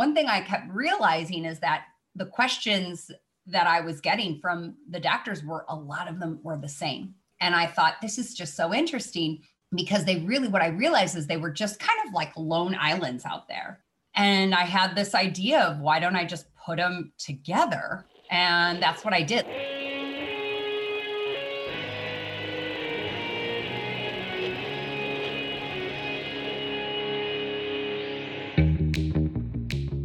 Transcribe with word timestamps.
one 0.00 0.14
thing 0.14 0.28
I 0.28 0.40
kept 0.40 0.72
realizing 0.72 1.44
is 1.44 1.58
that 1.58 1.84
the 2.14 2.24
questions 2.24 3.10
that 3.44 3.66
I 3.66 3.82
was 3.82 4.00
getting 4.00 4.38
from 4.40 4.76
the 4.88 4.98
doctors 4.98 5.44
were 5.44 5.66
a 5.68 5.76
lot 5.76 6.08
of 6.08 6.18
them 6.18 6.40
were 6.42 6.56
the 6.56 6.70
same. 6.70 7.14
And 7.42 7.54
I 7.54 7.66
thought, 7.66 8.00
this 8.00 8.16
is 8.16 8.32
just 8.32 8.56
so 8.56 8.72
interesting 8.72 9.42
because 9.76 10.06
they 10.06 10.20
really, 10.20 10.48
what 10.48 10.62
I 10.62 10.68
realized 10.68 11.18
is 11.18 11.26
they 11.26 11.36
were 11.36 11.50
just 11.50 11.80
kind 11.80 11.98
of 12.06 12.14
like 12.14 12.32
lone 12.34 12.74
islands 12.80 13.26
out 13.26 13.46
there. 13.46 13.80
And 14.14 14.54
I 14.54 14.64
had 14.64 14.96
this 14.96 15.14
idea 15.14 15.60
of 15.60 15.80
why 15.80 16.00
don't 16.00 16.16
I 16.16 16.24
just 16.24 16.46
put 16.54 16.78
them 16.78 17.12
together? 17.18 18.06
And 18.30 18.82
that's 18.82 19.04
what 19.04 19.12
I 19.12 19.20
did. 19.22 19.44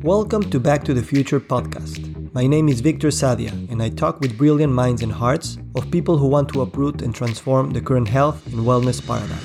Welcome 0.05 0.51
to 0.51 0.59
Back 0.59 0.83
to 0.83 0.93
the 0.93 1.01
Future 1.01 1.39
podcast. 1.39 2.31
My 2.31 2.45
name 2.45 2.69
is 2.69 2.79
Victor 2.79 3.07
Sadia, 3.07 3.49
and 3.71 3.81
I 3.81 3.89
talk 3.89 4.19
with 4.19 4.37
brilliant 4.37 4.71
minds 4.71 5.01
and 5.01 5.11
hearts 5.11 5.57
of 5.73 5.89
people 5.89 6.19
who 6.19 6.27
want 6.27 6.47
to 6.49 6.61
uproot 6.61 7.01
and 7.01 7.15
transform 7.15 7.71
the 7.71 7.81
current 7.81 8.07
health 8.07 8.45
and 8.45 8.59
wellness 8.59 9.01
paradigm. 9.01 9.41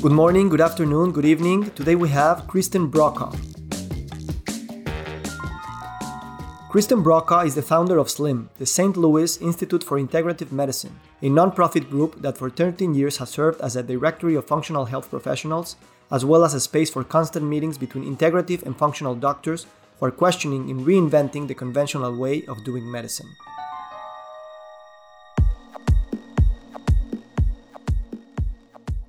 Good 0.00 0.12
morning, 0.12 0.48
good 0.48 0.60
afternoon, 0.60 1.10
good 1.10 1.24
evening. 1.24 1.72
Today 1.72 1.96
we 1.96 2.08
have 2.10 2.46
Kristen 2.46 2.86
Brokaw. 2.86 3.34
Kristen 6.68 7.02
Brokaw 7.02 7.40
is 7.40 7.56
the 7.56 7.62
founder 7.62 7.98
of 7.98 8.08
SLIM, 8.08 8.50
the 8.58 8.66
St. 8.66 8.96
Louis 8.96 9.36
Institute 9.38 9.82
for 9.82 9.98
Integrative 9.98 10.52
Medicine, 10.52 11.00
a 11.22 11.28
nonprofit 11.28 11.90
group 11.90 12.22
that 12.22 12.38
for 12.38 12.50
13 12.50 12.94
years 12.94 13.16
has 13.16 13.30
served 13.30 13.60
as 13.60 13.74
a 13.74 13.82
directory 13.82 14.36
of 14.36 14.46
functional 14.46 14.84
health 14.84 15.10
professionals 15.10 15.74
as 16.10 16.24
well 16.24 16.44
as 16.44 16.54
a 16.54 16.60
space 16.60 16.90
for 16.90 17.02
constant 17.04 17.46
meetings 17.46 17.78
between 17.78 18.04
integrative 18.04 18.62
and 18.62 18.76
functional 18.76 19.14
doctors 19.14 19.66
who 19.98 20.06
are 20.06 20.10
questioning 20.10 20.70
and 20.70 20.86
reinventing 20.86 21.48
the 21.48 21.54
conventional 21.54 22.16
way 22.16 22.44
of 22.46 22.62
doing 22.64 22.90
medicine. 22.90 23.28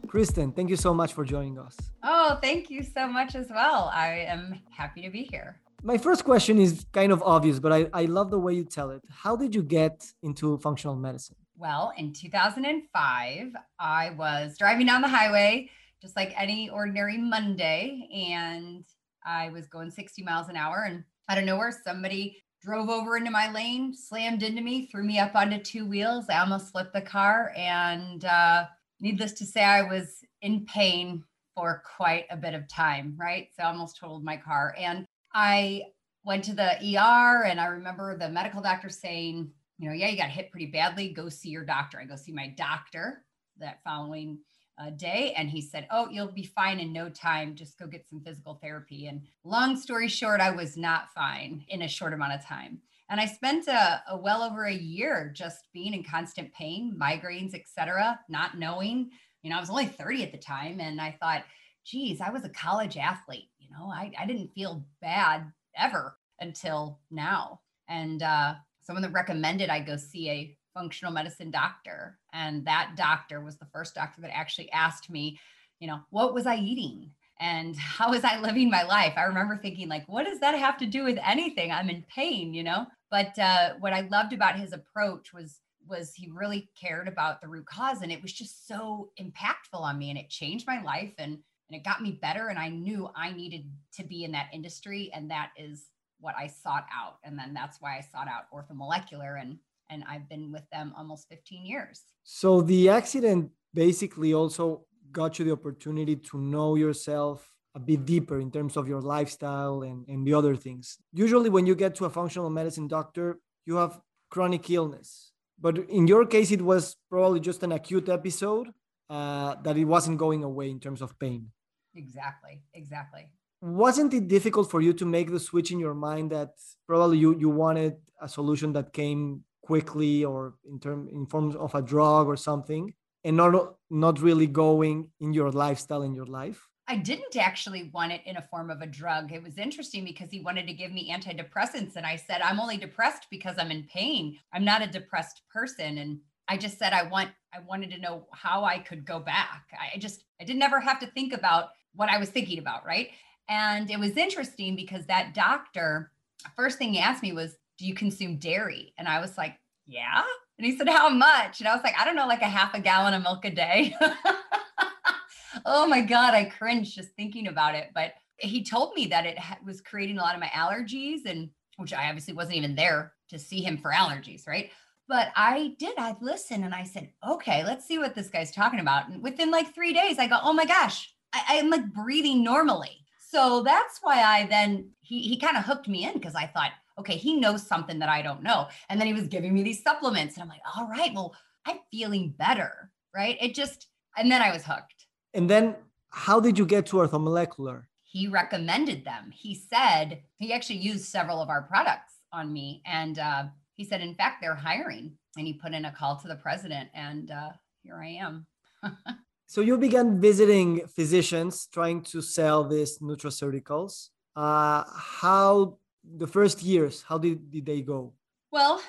Kristen, 0.08 0.52
thank 0.52 0.70
you 0.70 0.78
so 0.78 0.94
much 0.94 1.14
for 1.14 1.24
joining 1.24 1.60
us. 1.60 1.76
Oh, 2.02 2.40
thank 2.42 2.70
you 2.70 2.82
so 2.82 3.08
much 3.08 3.36
as 3.36 3.48
well. 3.50 3.92
I 3.94 4.26
am 4.28 4.60
happy 4.72 5.02
to 5.02 5.10
be 5.10 5.24
here. 5.24 5.60
My 5.84 5.98
first 5.98 6.24
question 6.24 6.58
is 6.58 6.86
kind 6.92 7.12
of 7.12 7.22
obvious, 7.22 7.60
but 7.60 7.72
I, 7.72 7.88
I 7.94 8.06
love 8.06 8.32
the 8.32 8.40
way 8.40 8.54
you 8.54 8.64
tell 8.64 8.90
it. 8.90 9.04
How 9.12 9.36
did 9.36 9.54
you 9.54 9.62
get 9.62 10.12
into 10.24 10.58
functional 10.58 10.96
medicine? 10.96 11.36
Well, 11.56 11.92
in 11.98 12.14
2005, 12.14 13.52
I 13.80 14.10
was 14.12 14.58
driving 14.58 14.88
down 14.88 15.02
the 15.02 15.08
highway 15.08 15.70
just 16.02 16.16
like 16.16 16.34
any 16.38 16.70
ordinary 16.70 17.18
Monday. 17.18 18.08
And 18.14 18.86
I 19.26 19.50
was 19.50 19.68
going 19.68 19.92
60 19.92 20.24
miles 20.24 20.50
an 20.50 20.56
hour. 20.56 20.86
And 20.88 21.04
out 21.30 21.38
of 21.38 21.44
nowhere, 21.44 21.72
somebody 21.86 22.44
drove 22.62 22.90
over 22.90 23.18
into 23.18 23.32
my 23.32 23.52
lane, 23.52 23.94
slammed 23.94 24.44
into 24.44 24.62
me, 24.62 24.88
threw 24.88 25.04
me 25.04 25.20
up 25.20 25.36
onto 25.36 25.60
two 25.60 25.86
wheels. 25.86 26.26
I 26.30 26.40
almost 26.40 26.72
flipped 26.72 26.94
the 26.94 27.02
car. 27.02 27.54
And 27.56 28.26
uh, 28.26 28.66
needless 29.00 29.34
to 29.34 29.46
say, 29.46 29.64
I 29.64 29.84
was 29.84 30.24
in 30.42 30.66
pain 30.66 31.24
for 31.56 31.82
quite 31.98 32.26
a 32.30 32.38
bit 32.38 32.54
of 32.54 32.68
time, 32.68 33.16
right? 33.20 33.50
So 33.56 33.64
I 33.64 33.68
almost 33.68 33.98
totaled 33.98 34.24
my 34.24 34.38
car. 34.38 34.76
And 34.78 35.06
I 35.34 35.84
went 36.24 36.44
to 36.46 36.54
the 36.54 36.74
ER, 36.98 37.46
and 37.46 37.60
I 37.60 37.68
remember 37.68 38.18
the 38.18 38.30
medical 38.30 38.62
doctor 38.62 38.90
saying, 38.90 39.50
you 39.80 39.88
know, 39.88 39.96
yeah, 39.96 40.10
you 40.10 40.18
got 40.18 40.30
hit 40.30 40.52
pretty 40.52 40.68
badly. 40.68 41.14
Go 41.14 41.30
see 41.30 41.50
your 41.50 41.64
doctor. 41.64 42.00
I 42.00 42.06
go 42.06 42.16
see 42.16 42.32
my 42.32 42.54
doctor 42.58 43.24
that 43.60 43.80
following 43.84 44.40
a 44.80 44.92
day 44.92 45.34
and 45.36 45.50
he 45.50 45.62
said 45.62 45.88
oh 45.92 46.08
you'll 46.10 46.32
be 46.32 46.44
fine 46.44 46.80
in 46.80 46.94
no 46.94 47.10
time. 47.10 47.56
Just 47.56 47.78
go 47.78 47.88
get 47.88 48.08
some 48.08 48.22
physical 48.22 48.60
therapy. 48.62 49.08
And 49.08 49.22
long 49.44 49.76
story 49.76 50.08
short 50.08 50.42
i 50.42 50.52
was 50.52 50.78
not 50.78 51.14
fine 51.14 51.66
in 51.70 51.82
a 51.82 51.88
short 51.88 52.14
amount 52.14 52.34
of 52.34 52.46
time. 52.46 52.80
And 53.10 53.20
i 53.20 53.26
spent 53.26 53.68
a, 53.68 54.02
a 54.10 54.18
well 54.18 54.44
over 54.44 54.66
a 54.66 54.74
year 54.74 55.32
just 55.36 55.68
being 55.74 55.94
in 55.94 56.04
constant 56.04 56.54
pain 56.54 56.98
migraines 57.00 57.54
etc 57.54 58.20
not 58.30 58.58
knowing. 58.58 59.10
You 59.44 59.52
know 59.52 59.58
i 59.58 59.60
was 59.62 59.70
only 59.70 59.86
30 59.86 60.24
at 60.24 60.32
the 60.32 60.38
time 60.38 60.80
and 60.80 61.00
i 61.00 61.16
thought 61.22 61.44
geez 61.86 62.20
i 62.22 62.30
was 62.30 62.44
a 62.44 62.50
college 62.50 62.98
athlete 62.98 63.50
you 63.68 63.76
know? 63.78 63.90
I, 63.92 64.12
I 64.20 64.26
didn't 64.26 64.54
feel 64.54 64.86
bad 65.02 65.52
ever 65.76 66.18
until 66.40 67.00
now. 67.12 67.62
And 67.90 68.22
uh, 68.24 68.56
someone 68.82 69.04
that 69.04 69.12
recommended 69.12 69.70
i 69.70 69.80
go 69.80 69.98
see 69.98 70.30
a 70.30 70.58
functional 70.78 71.14
medicine 71.14 71.52
doctor. 71.52 72.18
And 72.34 72.66
that 72.66 72.94
doctor 72.96 73.42
was 73.42 73.58
the 73.58 73.68
first 73.74 73.96
doctor 73.96 74.22
that 74.22 74.36
actually 74.36 74.72
asked 74.72 75.10
me, 75.10 75.40
you 75.80 75.88
know, 75.88 76.00
what 76.12 76.34
was 76.34 76.46
I 76.46 76.56
eating? 76.56 77.12
And 77.40 77.76
how 77.78 78.12
was 78.12 78.24
I 78.24 78.40
living 78.40 78.70
my 78.70 78.84
life? 78.84 79.14
I 79.18 79.24
remember 79.24 79.58
thinking, 79.58 79.90
like, 79.90 80.08
what 80.08 80.26
does 80.26 80.40
that 80.40 80.56
have 80.56 80.78
to 80.78 80.86
do 80.86 81.04
with 81.04 81.18
anything? 81.26 81.72
I'm 81.72 81.90
in 81.90 82.06
pain, 82.14 82.54
you 82.54 82.64
know? 82.64 82.86
But 83.10 83.38
uh, 83.40 83.74
what 83.80 83.94
I 83.94 84.02
loved 84.02 84.34
about 84.34 84.60
his 84.60 84.74
approach 84.74 85.34
was 85.34 85.60
was 85.90 86.14
he 86.14 86.30
really 86.30 86.70
cared 86.80 87.08
about 87.08 87.40
the 87.40 87.48
root 87.48 87.66
cause 87.66 88.02
and 88.02 88.12
it 88.12 88.22
was 88.22 88.34
just 88.34 88.68
so 88.68 89.10
impactful 89.22 89.80
on 89.80 89.98
me 89.98 90.10
and 90.10 90.20
it 90.20 90.30
changed 90.30 90.68
my 90.68 90.82
life 90.82 91.14
and 91.18 91.38
and 91.70 91.80
it 91.80 91.84
got 91.86 92.02
me 92.02 92.20
better 92.22 92.50
and 92.50 92.60
i 92.60 92.68
knew 92.68 93.10
i 93.16 93.32
needed 93.32 93.72
to 93.94 94.04
be 94.04 94.26
in 94.26 94.32
that 94.34 94.50
industry 94.52 95.10
and 95.14 95.32
that 95.32 95.52
is 95.58 95.86
what 96.20 96.36
i 96.38 96.46
sought 96.46 96.86
out 96.94 97.20
and 97.24 97.40
then 97.40 97.54
that's 97.54 97.80
why 97.80 97.98
i 97.98 98.02
sought 98.02 98.28
out 98.28 98.52
orthomolecular 98.54 99.40
and 99.40 99.58
and 99.90 100.04
I've 100.08 100.28
been 100.30 100.52
with 100.52 100.70
them 100.72 100.94
almost 100.98 101.28
15 101.30 101.66
years. 101.66 102.02
So 102.24 102.62
the 102.62 102.90
accident 102.90 103.52
basically 103.74 104.34
also 104.34 104.86
got 105.12 105.40
you 105.40 105.46
the 105.46 105.52
opportunity 105.52 106.16
to 106.16 106.38
know 106.40 106.76
yourself 106.76 107.50
a 107.76 107.80
bit 107.80 108.06
deeper 108.06 108.40
in 108.40 108.52
terms 108.52 108.76
of 108.76 108.88
your 108.88 109.02
lifestyle 109.02 109.84
and, 109.84 110.08
and 110.08 110.26
the 110.26 110.34
other 110.34 110.56
things. 110.56 110.98
Usually, 111.14 111.50
when 111.50 111.66
you 111.66 111.76
get 111.76 111.96
to 111.96 112.06
a 112.06 112.10
functional 112.10 112.50
medicine 112.50 112.88
doctor, 112.88 113.40
you 113.66 113.76
have 113.76 114.00
chronic 114.30 114.70
illness. 114.70 115.32
But 115.60 115.78
in 115.90 116.08
your 116.08 116.26
case, 116.26 116.52
it 116.52 116.62
was 116.62 116.96
probably 117.10 117.40
just 117.40 117.64
an 117.64 117.72
acute 117.72 118.10
episode 118.10 118.68
uh, 119.10 119.56
that 119.64 119.78
it 119.78 119.86
wasn't 119.86 120.18
going 120.18 120.44
away 120.44 120.70
in 120.70 120.80
terms 120.80 121.02
of 121.02 121.18
pain. 121.20 121.52
Exactly. 121.96 122.62
Exactly. 122.74 123.32
Wasn't 123.62 124.14
it 124.14 124.28
difficult 124.28 124.70
for 124.70 124.82
you 124.82 124.94
to 124.94 125.06
make 125.06 125.32
the 125.32 125.40
switch 125.40 125.72
in 125.72 125.80
your 125.80 125.96
mind 125.96 126.32
that 126.32 126.52
probably 126.88 127.18
you, 127.18 127.38
you 127.40 127.50
wanted 127.50 127.96
a 128.22 128.30
solution 128.30 128.74
that 128.74 128.94
came 128.94 129.44
quickly 129.70 130.16
or 130.32 130.40
in 130.72 130.80
term 130.80 131.08
in 131.18 131.26
forms 131.34 131.56
of 131.56 131.76
a 131.76 131.82
drug 131.82 132.26
or 132.28 132.38
something 132.50 132.94
and 133.24 133.36
not 133.42 133.54
not 133.90 134.16
really 134.28 134.50
going 134.64 134.98
in 135.20 135.34
your 135.34 135.52
lifestyle 135.64 136.04
in 136.10 136.14
your 136.20 136.30
life 136.42 136.60
I 136.90 136.96
didn't 136.96 137.36
actually 137.36 137.92
want 137.94 138.14
it 138.14 138.22
in 138.26 138.38
a 138.38 138.42
form 138.42 138.70
of 138.70 138.82
a 138.82 138.88
drug. 138.88 139.34
It 139.34 139.44
was 139.44 139.58
interesting 139.58 140.06
because 140.06 140.32
he 140.32 140.40
wanted 140.40 140.68
to 140.68 140.74
give 140.74 140.94
me 140.94 141.12
antidepressants. 141.12 141.98
And 141.98 142.06
I 142.06 142.16
said, 142.16 142.40
I'm 142.42 142.62
only 142.62 142.78
depressed 142.78 143.28
because 143.30 143.58
I'm 143.60 143.72
in 143.72 143.84
pain. 143.84 144.40
I'm 144.54 144.64
not 144.64 144.82
a 144.82 144.88
depressed 144.88 145.42
person. 145.54 145.98
And 145.98 146.20
I 146.48 146.56
just 146.56 146.80
said, 146.80 146.94
I 146.94 147.04
want, 147.04 147.30
I 147.54 147.60
wanted 147.60 147.92
to 147.92 148.00
know 148.00 148.28
how 148.32 148.64
I 148.64 148.80
could 148.80 149.04
go 149.06 149.20
back. 149.20 149.64
I 149.94 149.98
just, 149.98 150.24
I 150.40 150.46
didn't 150.46 150.62
ever 150.62 150.80
have 150.80 151.02
to 151.02 151.08
think 151.08 151.34
about 151.34 151.72
what 151.94 152.08
I 152.08 152.18
was 152.20 152.30
thinking 152.30 152.60
about. 152.60 152.86
Right. 152.86 153.10
And 153.50 153.92
it 153.92 154.00
was 154.00 154.16
interesting 154.16 154.78
because 154.78 155.06
that 155.08 155.34
doctor, 155.34 156.14
first 156.56 156.78
thing 156.78 156.94
he 156.94 157.00
asked 157.00 157.22
me 157.22 157.34
was, 157.34 157.58
do 157.78 157.86
you 157.86 157.94
consume 157.94 158.38
dairy? 158.38 158.94
And 158.98 159.08
I 159.08 159.20
was 159.20 159.38
like, 159.38 159.56
yeah. 159.86 160.24
And 160.58 160.66
he 160.66 160.78
said, 160.78 160.90
how 160.90 161.10
much? 161.10 161.60
And 161.60 161.68
I 161.68 161.74
was 161.74 161.84
like, 161.84 161.96
I 162.00 162.04
don't 162.04 162.16
know, 162.16 162.28
like 162.28 162.42
a 162.42 162.46
half 162.46 162.74
a 162.74 162.80
gallon 162.80 163.14
of 163.14 163.24
milk 163.24 163.46
a 163.46 163.52
day. 163.52 163.96
oh 165.66 165.88
my 165.88 166.02
God, 166.02 166.34
I 166.34 166.46
cringe 166.46 166.96
just 166.96 167.10
thinking 167.12 167.48
about 167.48 167.76
it. 167.76 167.90
But 167.94 168.14
he 168.38 168.64
told 168.64 168.94
me 168.96 169.08
that 169.08 169.26
it 169.26 169.38
was 169.66 169.82
creating 169.82 170.18
a 170.18 170.22
lot 170.22 170.36
of 170.36 170.42
my 170.42 170.48
allergies 170.48 171.26
and 171.26 171.50
which 171.78 171.94
I 171.94 172.08
obviously 172.08 172.34
wasn't 172.34 172.58
even 172.58 172.76
there 172.76 173.14
to 173.30 173.40
see 173.40 173.62
him 173.62 173.78
for 173.78 173.92
allergies, 173.92 174.48
right? 174.48 174.72
But 175.08 175.30
I 175.36 175.76
did. 175.80 175.98
I 175.98 176.16
listened 176.20 176.66
and 176.66 176.74
I 176.74 176.84
said, 176.84 177.10
okay, 177.28 177.64
let's 177.64 177.86
see 177.86 177.98
what 177.98 178.14
this 178.14 178.30
guy's 178.30 178.52
talking 178.52 178.80
about. 178.80 179.08
And 179.08 179.24
within 179.24 179.52
like 179.52 179.74
three 179.74 179.94
days, 179.94 180.20
I 180.20 180.28
go, 180.28 180.38
oh 180.42 180.54
my 180.54 180.66
gosh, 180.66 181.14
I, 181.34 181.56
am 181.56 181.70
like 181.70 181.94
breathing 181.94 182.44
normally. 182.44 183.06
So 183.30 183.62
that's 183.64 184.00
why 184.02 184.22
I 184.22 184.48
then, 184.48 184.90
he, 185.02 185.22
he 185.22 185.38
kind 185.38 185.56
of 185.56 185.64
hooked 185.64 185.88
me 185.88 186.06
in 186.06 186.14
because 186.14 186.36
I 186.36 186.48
thought, 186.48 186.72
okay, 187.00 187.16
he 187.16 187.40
knows 187.40 187.66
something 187.66 188.00
that 188.00 188.10
I 188.10 188.22
don't 188.22 188.44
know. 188.44 188.68
And 188.90 189.00
then 189.00 189.08
he 189.08 189.14
was 189.14 189.28
giving 189.28 189.54
me 189.54 189.64
these 189.64 189.84
supplements. 189.84 190.36
And 190.36 190.44
I'm 190.44 190.50
like, 190.50 190.62
all 190.76 190.88
right, 190.88 191.14
well, 191.14 191.36
I'm 191.66 191.80
feeling 191.92 192.34
better. 192.38 192.92
Right. 193.16 193.38
It 193.40 193.54
just, 193.54 193.88
and 194.18 194.32
then 194.32 194.42
I 194.42 194.52
was 194.52 194.64
hooked. 194.64 195.06
And 195.34 195.50
then 195.50 195.76
how 196.10 196.40
did 196.40 196.58
you 196.58 196.66
get 196.66 196.86
to 196.88 196.98
orthomolecular? 196.98 197.84
He 198.04 198.28
recommended 198.28 199.06
them. 199.06 199.32
He 199.32 199.54
said, 199.54 200.24
he 200.40 200.54
actually 200.54 200.78
used 200.78 201.06
several 201.06 201.42
of 201.42 201.50
our 201.50 201.64
products 201.64 202.16
on 202.32 202.52
me. 202.52 202.82
And 202.86 203.20
uh, 203.20 203.46
he 203.76 203.84
said, 203.84 204.02
in 204.02 204.16
fact, 204.16 204.42
they're 204.42 204.56
hiring. 204.56 205.12
And 205.38 205.46
he 205.46 205.54
put 205.54 205.74
in 205.74 205.86
a 205.86 205.92
call 205.92 206.16
to 206.18 206.28
the 206.28 206.36
president. 206.36 206.90
And 206.94 207.32
uh, 207.32 207.50
here 207.84 207.98
I 208.02 208.18
am. 208.20 208.48
so 209.46 209.62
you 209.62 209.78
began 209.78 210.20
visiting 210.20 210.88
physicians 210.88 211.68
trying 211.72 212.02
to 212.04 212.22
sell 212.22 212.64
these 212.64 213.00
nutraceuticals. 213.00 214.10
Uh, 214.36 214.84
how 214.96 215.78
the 216.16 216.28
first 216.28 216.64
years 216.64 217.04
how 217.08 217.18
did, 217.18 217.52
did 217.52 217.66
they 217.66 217.82
go 217.82 218.14
well 218.52 218.82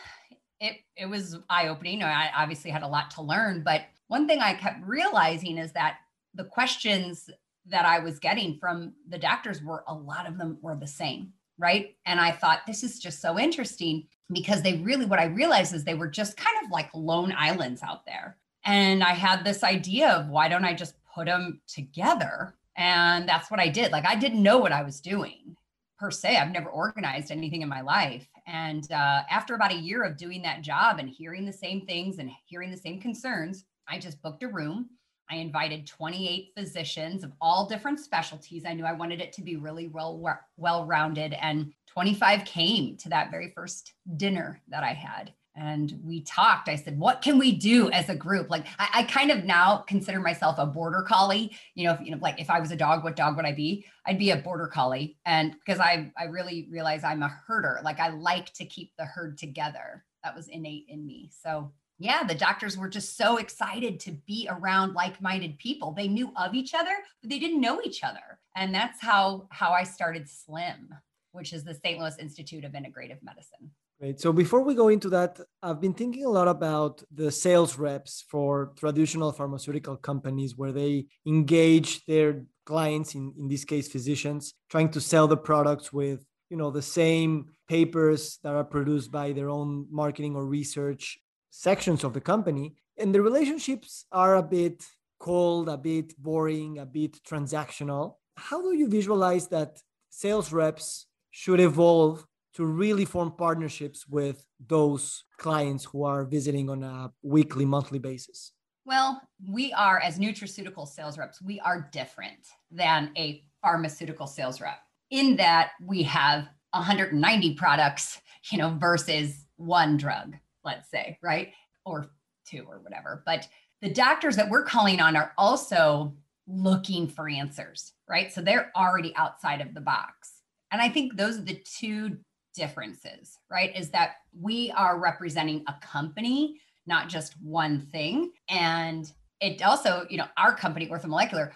it 0.61 0.77
it 0.97 1.07
was 1.07 1.37
eye-opening 1.51 2.03
i 2.03 2.31
obviously 2.37 2.71
had 2.71 2.83
a 2.83 2.89
lot 2.89 3.11
to 3.11 3.23
learn 3.23 3.63
but 3.63 3.83
one 4.07 4.27
thing 4.27 4.41
i 4.41 4.55
kept 4.55 4.85
realizing 4.87 5.59
is 5.59 5.73
that 5.73 5.99
the 6.35 6.45
questions 6.45 7.29
that 7.71 7.85
I 7.85 7.99
was 7.99 8.19
getting 8.19 8.59
from 8.59 8.95
the 9.09 9.19
doctors 9.19 9.63
were 9.63 9.85
a 9.87 9.95
lot 9.95 10.27
of 10.27 10.39
them 10.39 10.59
were 10.63 10.77
the 10.77 10.87
same, 10.87 11.33
right? 11.59 11.95
And 12.07 12.21
I 12.21 12.33
thought 12.33 12.67
this 12.67 12.83
is 12.83 12.99
just 12.99 13.21
so 13.21 13.39
interesting 13.39 14.07
because 14.33 14.63
they 14.63 14.79
really, 14.79 15.07
what 15.07 15.19
I 15.19 15.27
realized 15.27 15.75
is 15.75 15.85
they 15.85 15.95
were 15.95 16.09
just 16.09 16.37
kind 16.37 16.57
of 16.65 16.71
like 16.71 16.89
lone 16.95 17.35
islands 17.37 17.83
out 17.83 18.07
there. 18.07 18.39
And 18.65 19.03
I 19.03 19.13
had 19.13 19.45
this 19.45 19.63
idea 19.65 20.11
of 20.11 20.29
why 20.29 20.49
don't 20.49 20.65
I 20.65 20.75
just 20.75 20.95
put 21.15 21.27
them 21.27 21.61
together? 21.67 22.55
And 22.77 23.29
that's 23.29 23.51
what 23.51 23.61
I 23.61 23.69
did. 23.69 23.93
Like 23.93 24.07
I 24.07 24.15
didn't 24.15 24.43
know 24.43 24.59
what 24.59 24.73
I 24.73 24.83
was 24.83 25.01
doing 25.01 25.57
per 25.99 26.11
se. 26.11 26.37
I've 26.37 26.53
never 26.53 26.69
organized 26.69 27.31
anything 27.31 27.63
in 27.63 27.69
my 27.69 27.81
life. 27.81 28.27
And 28.47 28.91
uh, 28.93 29.23
after 29.31 29.55
about 29.55 29.73
a 29.73 29.79
year 29.79 30.05
of 30.05 30.17
doing 30.17 30.43
that 30.43 30.63
job 30.63 30.99
and 30.99 31.09
hearing 31.09 31.45
the 31.45 31.53
same 31.53 31.87
things 31.87 32.19
and 32.19 32.31
hearing 32.47 32.71
the 32.71 32.77
same 32.77 33.01
concerns, 33.01 33.65
I 33.89 33.99
just 33.99 34.23
booked 34.23 34.43
a 34.43 34.49
room. 34.49 34.91
I 35.31 35.37
invited 35.37 35.87
28 35.87 36.53
physicians 36.57 37.23
of 37.23 37.33
all 37.41 37.67
different 37.67 38.01
specialties. 38.01 38.65
I 38.65 38.73
knew 38.73 38.85
I 38.85 38.93
wanted 38.93 39.21
it 39.21 39.33
to 39.35 39.43
be 39.43 39.57
really 39.57 39.89
well 39.89 40.23
well 40.57 40.87
rounded, 40.87 41.35
and 41.35 41.73
25 41.87 42.45
came 42.47 42.97
to 42.97 43.11
that 43.11 43.31
very 43.31 43.53
first 43.55 43.93
dinner 44.17 44.63
that 44.69 44.85
I 44.85 44.95
had 44.95 45.35
and 45.59 45.99
we 46.05 46.21
talked. 46.23 46.69
I 46.69 46.77
said, 46.77 46.99
"What 46.99 47.21
can 47.21 47.37
we 47.39 47.53
do 47.53 47.91
as 47.91 48.09
a 48.09 48.15
group?" 48.15 48.49
Like, 48.49 48.67
I, 48.79 48.89
I, 48.95 49.03
kind 49.03 49.31
of 49.31 49.45
now 49.45 49.79
consider 49.79 50.21
myself 50.21 50.57
a 50.59 50.67
border 50.67 51.03
collie. 51.03 51.57
You 51.75 51.85
know, 51.85 51.95
if, 51.95 52.01
you 52.01 52.13
know, 52.13 52.19
like 52.21 52.41
if 52.41 52.49
I 52.49 52.61
was 52.61 52.71
a 52.71 52.77
dog, 52.77 53.05
what 53.05 53.17
dog 53.17 53.37
would 53.37 53.45
I 53.45 53.53
be? 53.53 53.85
I'd 54.07 54.19
be 54.19 54.31
a 54.31 54.37
border 54.37 54.69
collie, 54.69 55.19
and 55.27 55.53
because 55.53 55.81
I 55.81 56.13
I 56.17 56.25
really 56.25 56.69
realize 56.71 57.05
I'm 57.05 57.23
a 57.23 57.37
herder. 57.47 57.81
Like, 57.83 58.01
I 58.01 58.09
like 58.11 58.53
to 58.55 58.65
keep 58.65 58.93
the 58.97 59.05
herd 59.05 59.37
together. 59.39 60.05
That 60.23 60.37
was 60.37 60.49
innate 60.49 60.87
in 60.89 61.07
me. 61.07 61.31
So 61.43 61.73
yeah, 61.99 62.23
the 62.23 62.35
doctors 62.35 62.79
were 62.79 62.89
just 62.89 63.17
so 63.17 63.39
excited 63.39 63.99
to 64.01 64.13
be 64.13 64.49
around 64.49 64.95
like-minded 64.95 65.59
people. 65.59 65.93
They 65.93 66.07
knew 66.07 66.33
of 66.37 66.55
each 66.55 66.73
other, 66.73 66.95
but 67.21 67.31
they 67.31 67.41
didn't 67.41 67.61
know 67.61 67.81
each 67.85 68.05
other, 68.05 68.39
and 68.55 68.73
that's 68.73 69.01
how 69.03 69.49
how 69.51 69.73
I 69.73 69.83
started 69.83 70.29
SLIM, 70.29 70.95
which 71.33 71.53
is 71.53 71.65
the 71.65 71.75
St. 71.75 71.99
Louis 71.99 72.17
Institute 72.19 72.65
of 72.65 72.73
Integrative 72.73 73.23
Medicine. 73.23 73.73
Great. 74.01 74.21
So 74.21 74.33
before 74.33 74.63
we 74.63 74.77
go 74.77 74.89
into 74.89 75.09
that, 75.09 75.41
I've 75.61 75.81
been 75.81 75.93
thinking 75.93 76.25
a 76.25 76.29
lot 76.29 76.47
about 76.47 77.03
the 77.13 77.33
sales 77.33 77.77
reps 77.77 78.25
for 78.31 78.73
traditional 78.77 79.33
pharmaceutical 79.33 79.97
companies 79.97 80.57
where 80.57 80.71
they 80.71 81.07
engage 81.27 82.05
their 82.07 82.45
clients, 82.65 83.17
in, 83.17 83.35
in 83.37 83.49
this 83.49 83.65
case, 83.65 83.89
physicians, 83.89 84.55
trying 84.71 84.91
to 84.91 85.01
sell 85.01 85.27
the 85.27 85.37
products 85.37 85.93
with 85.93 86.25
you 86.51 86.57
know 86.57 86.71
the 86.71 86.83
same 86.83 87.47
papers 87.69 88.39
that 88.43 88.55
are 88.55 88.65
produced 88.65 89.11
by 89.13 89.33
their 89.33 89.51
own 89.51 89.87
marketing 89.91 90.35
or 90.35 90.47
research 90.47 91.19
sections 91.51 92.05
of 92.05 92.13
the 92.13 92.21
company 92.21 92.77
and 92.97 93.15
the 93.15 93.23
relationships 93.23 94.05
are 94.13 94.37
a 94.37 94.43
bit 94.43 94.85
cold 95.19 95.69
a 95.69 95.77
bit 95.77 96.17
boring 96.19 96.79
a 96.79 96.87
bit 96.87 97.23
transactional 97.23 98.15
how 98.37 98.61
do 98.63 98.77
you 98.77 98.89
visualize 98.89 99.49
that 99.49 99.79
sales 100.11 100.53
reps 100.53 101.07
should 101.31 101.61
evolve 101.61 102.25
to 102.55 102.65
really 102.65 103.05
form 103.05 103.33
partnerships 103.33 104.09
with 104.09 104.47
those 104.67 105.25
clients 105.37 105.85
who 105.85 106.05
are 106.05 106.25
visiting 106.25 106.71
on 106.71 106.83
a 106.83 107.13
weekly, 107.23 107.65
monthly 107.65 107.99
basis? 107.99 108.53
Well, 108.85 109.21
we 109.47 109.73
are, 109.75 110.01
as 110.01 110.19
nutraceutical 110.19 110.89
sales 110.89 111.19
reps, 111.19 111.43
we 111.43 111.61
are 111.61 111.89
different 111.93 112.47
than 112.71 113.11
a 113.17 113.45
pharmaceutical 113.61 114.27
sales 114.27 114.61
rep 114.61 114.79
in 115.11 115.37
that 115.37 115.73
we 115.85 116.03
have 116.05 116.49
190 116.73 117.55
products, 117.55 118.21
you 118.51 118.59
know, 118.59 118.77
versus 118.79 119.47
one 119.57 119.97
drug, 119.97 120.37
let's 120.65 120.91
say, 120.91 121.19
right? 121.23 121.53
Or 121.85 122.11
two 122.47 122.65
or 122.67 122.81
whatever. 122.81 123.23
But 123.27 123.47
the 123.83 123.91
doctors 123.91 124.37
that 124.37 124.51
we're 124.51 124.65
calling 124.65 125.01
on 125.01 125.17
are 125.17 125.33
also 125.37 126.15
looking 126.47 127.09
for 127.09 127.29
answers, 127.29 127.93
right? 128.09 128.33
So 128.33 128.41
they're 128.41 128.73
already 128.75 129.15
outside 129.17 129.61
of 129.61 129.75
the 129.75 129.81
box. 129.81 130.33
And 130.73 130.81
I 130.81 130.89
think 130.89 131.17
those 131.17 131.39
are 131.39 131.45
the 131.45 131.63
two 131.65 132.19
differences, 132.59 133.39
right? 133.51 133.75
Is 133.77 133.91
that 133.91 134.17
we 134.39 134.73
are 134.73 134.99
representing 134.99 135.65
a 135.69 135.75
company, 135.81 136.61
not 136.87 137.09
just 137.09 137.41
one 137.41 137.81
thing. 137.81 138.33
And 138.49 139.11
it 139.41 139.63
also, 139.63 140.05
you 140.11 140.19
know, 140.19 140.27
our 140.37 140.55
company, 140.55 140.89
Orthomolecular, 140.89 141.53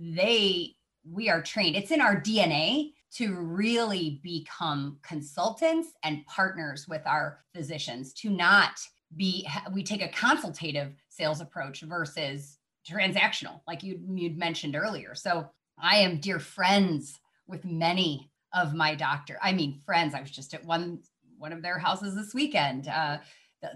they, 0.00 0.74
we 1.08 1.28
are 1.28 1.42
trained, 1.42 1.76
it's 1.76 1.90
in 1.90 2.00
our 2.00 2.18
DNA 2.20 2.92
to 3.16 3.34
really 3.34 4.20
become 4.22 4.98
consultants 5.02 5.88
and 6.02 6.24
partners 6.26 6.86
with 6.88 7.02
our 7.06 7.44
physicians, 7.54 8.12
to 8.14 8.30
not 8.30 8.80
be, 9.14 9.46
we 9.72 9.82
take 9.82 10.02
a 10.02 10.08
consultative 10.08 10.92
sales 11.08 11.40
approach 11.40 11.82
versus 11.82 12.58
transactional, 12.90 13.60
like 13.66 13.82
you 13.82 14.00
you'd 14.14 14.38
mentioned 14.38 14.76
earlier. 14.76 15.14
So 15.14 15.48
I 15.78 15.96
am 15.98 16.20
dear 16.20 16.38
friends 16.38 17.20
with 17.46 17.64
many 17.64 18.30
of 18.56 18.74
my 18.74 18.94
doctor. 18.94 19.38
I 19.42 19.52
mean, 19.52 19.78
friends. 19.84 20.14
I 20.14 20.20
was 20.20 20.30
just 20.30 20.54
at 20.54 20.64
one 20.64 21.00
one 21.38 21.52
of 21.52 21.62
their 21.62 21.78
houses 21.78 22.14
this 22.14 22.34
weekend. 22.34 22.88
Uh, 22.88 23.18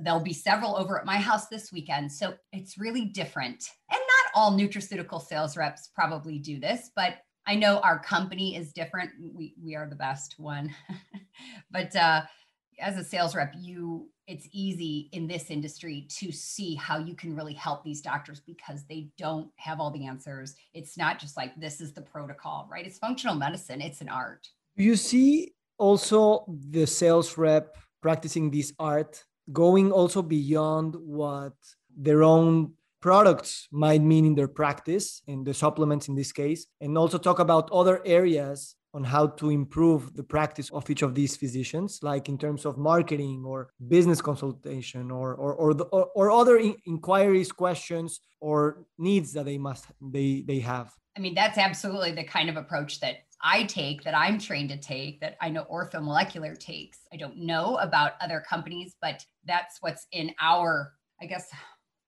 there'll 0.03 0.21
be 0.21 0.32
several 0.32 0.77
over 0.77 0.99
at 0.99 1.06
my 1.06 1.19
house 1.19 1.49
this 1.49 1.73
weekend. 1.73 2.11
So 2.11 2.35
it's 2.53 2.79
really 2.79 3.05
different. 3.05 3.69
And 3.91 4.00
not 4.00 4.32
all 4.35 4.53
nutraceutical 4.53 5.21
sales 5.21 5.56
reps 5.56 5.91
probably 5.94 6.38
do 6.38 6.59
this, 6.59 6.91
but 6.97 7.19
I 7.47 7.56
know 7.56 7.79
our 7.81 7.99
company 7.99 8.56
is 8.56 8.73
different. 8.73 9.11
We 9.35 9.55
we 9.62 9.75
are 9.75 9.88
the 9.88 9.97
best 9.97 10.37
one. 10.38 10.75
but 11.71 11.94
uh, 11.94 12.23
as 12.81 12.97
a 12.97 13.05
sales 13.05 13.35
rep, 13.35 13.53
you 13.59 14.09
it's 14.26 14.49
easy 14.53 15.09
in 15.12 15.26
this 15.26 15.50
industry 15.50 16.06
to 16.09 16.31
see 16.31 16.76
how 16.76 16.99
you 16.99 17.17
can 17.17 17.35
really 17.35 17.55
help 17.55 17.83
these 17.83 18.00
doctors 18.00 18.38
because 18.38 18.85
they 18.85 19.09
don't 19.19 19.50
have 19.56 19.81
all 19.81 19.91
the 19.91 20.06
answers. 20.06 20.55
It's 20.73 20.97
not 20.97 21.19
just 21.19 21.37
like 21.37 21.59
this 21.59 21.81
is 21.81 21.93
the 21.93 22.03
protocol, 22.03 22.69
right? 22.71 22.87
It's 22.87 22.99
functional 22.99 23.35
medicine, 23.35 23.81
it's 23.81 24.00
an 24.00 24.09
art. 24.09 24.49
You 24.77 24.97
see 24.97 25.53
also 25.79 26.45
the 26.49 26.87
sales 26.87 27.37
rep 27.37 27.77
practicing 28.03 28.51
this 28.51 28.73
art 28.79 29.25
going 29.53 29.93
also 29.93 30.23
beyond 30.23 30.95
what 30.97 31.55
their 31.97 32.23
own 32.23 32.73
products 33.01 33.67
might 33.73 34.03
mean 34.03 34.25
in 34.27 34.35
their 34.35 34.49
practice, 34.49 35.23
in 35.27 35.43
the 35.45 35.55
supplements 35.55 36.09
in 36.09 36.15
this 36.15 36.33
case, 36.33 36.67
and 36.81 36.97
also 36.97 37.19
talk 37.19 37.39
about 37.39 37.71
other 37.73 38.01
areas 38.05 38.77
on 38.93 39.05
how 39.05 39.27
to 39.27 39.51
improve 39.51 40.15
the 40.15 40.23
practice 40.23 40.69
of 40.71 40.89
each 40.91 41.03
of 41.03 41.15
these 41.15 41.37
physicians, 41.37 42.01
like 42.03 42.29
in 42.29 42.37
terms 42.37 42.67
of 42.67 42.77
marketing 42.77 43.45
or 43.47 43.71
business 43.89 44.21
consultation 44.21 45.11
or 45.11 45.35
or 45.35 45.55
or, 45.55 45.75
the, 45.75 45.85
or, 45.85 46.09
or 46.15 46.31
other 46.31 46.57
in- 46.57 46.77
inquiries, 46.87 47.53
questions, 47.53 48.21
or 48.41 48.85
needs 48.99 49.33
that 49.33 49.45
they 49.45 49.59
must 49.59 49.87
they 50.01 50.45
they 50.47 50.59
have. 50.59 50.93
I 51.17 51.21
mean, 51.21 51.35
that's 51.35 51.59
absolutely 51.59 52.12
the 52.12 52.25
kind 52.25 52.49
of 52.49 52.57
approach 52.57 53.01
that 53.01 53.25
I 53.43 53.65
take, 53.65 54.05
that 54.05 54.17
I'm 54.17 54.39
trained 54.39 54.69
to 54.71 54.77
take, 54.77 55.21
that 55.21 55.37
I 55.41 55.49
know 55.49 55.65
Orthomolecular 55.65 56.59
takes. 56.59 57.00
I 57.12 57.17
don't 57.17 57.38
know 57.38 57.76
about 57.76 58.12
other 58.21 58.43
companies, 58.49 58.97
but 59.00 59.25
that's 59.45 59.79
what's 59.81 60.07
in 60.12 60.33
our, 60.40 60.93
I 61.21 61.26
guess, 61.26 61.49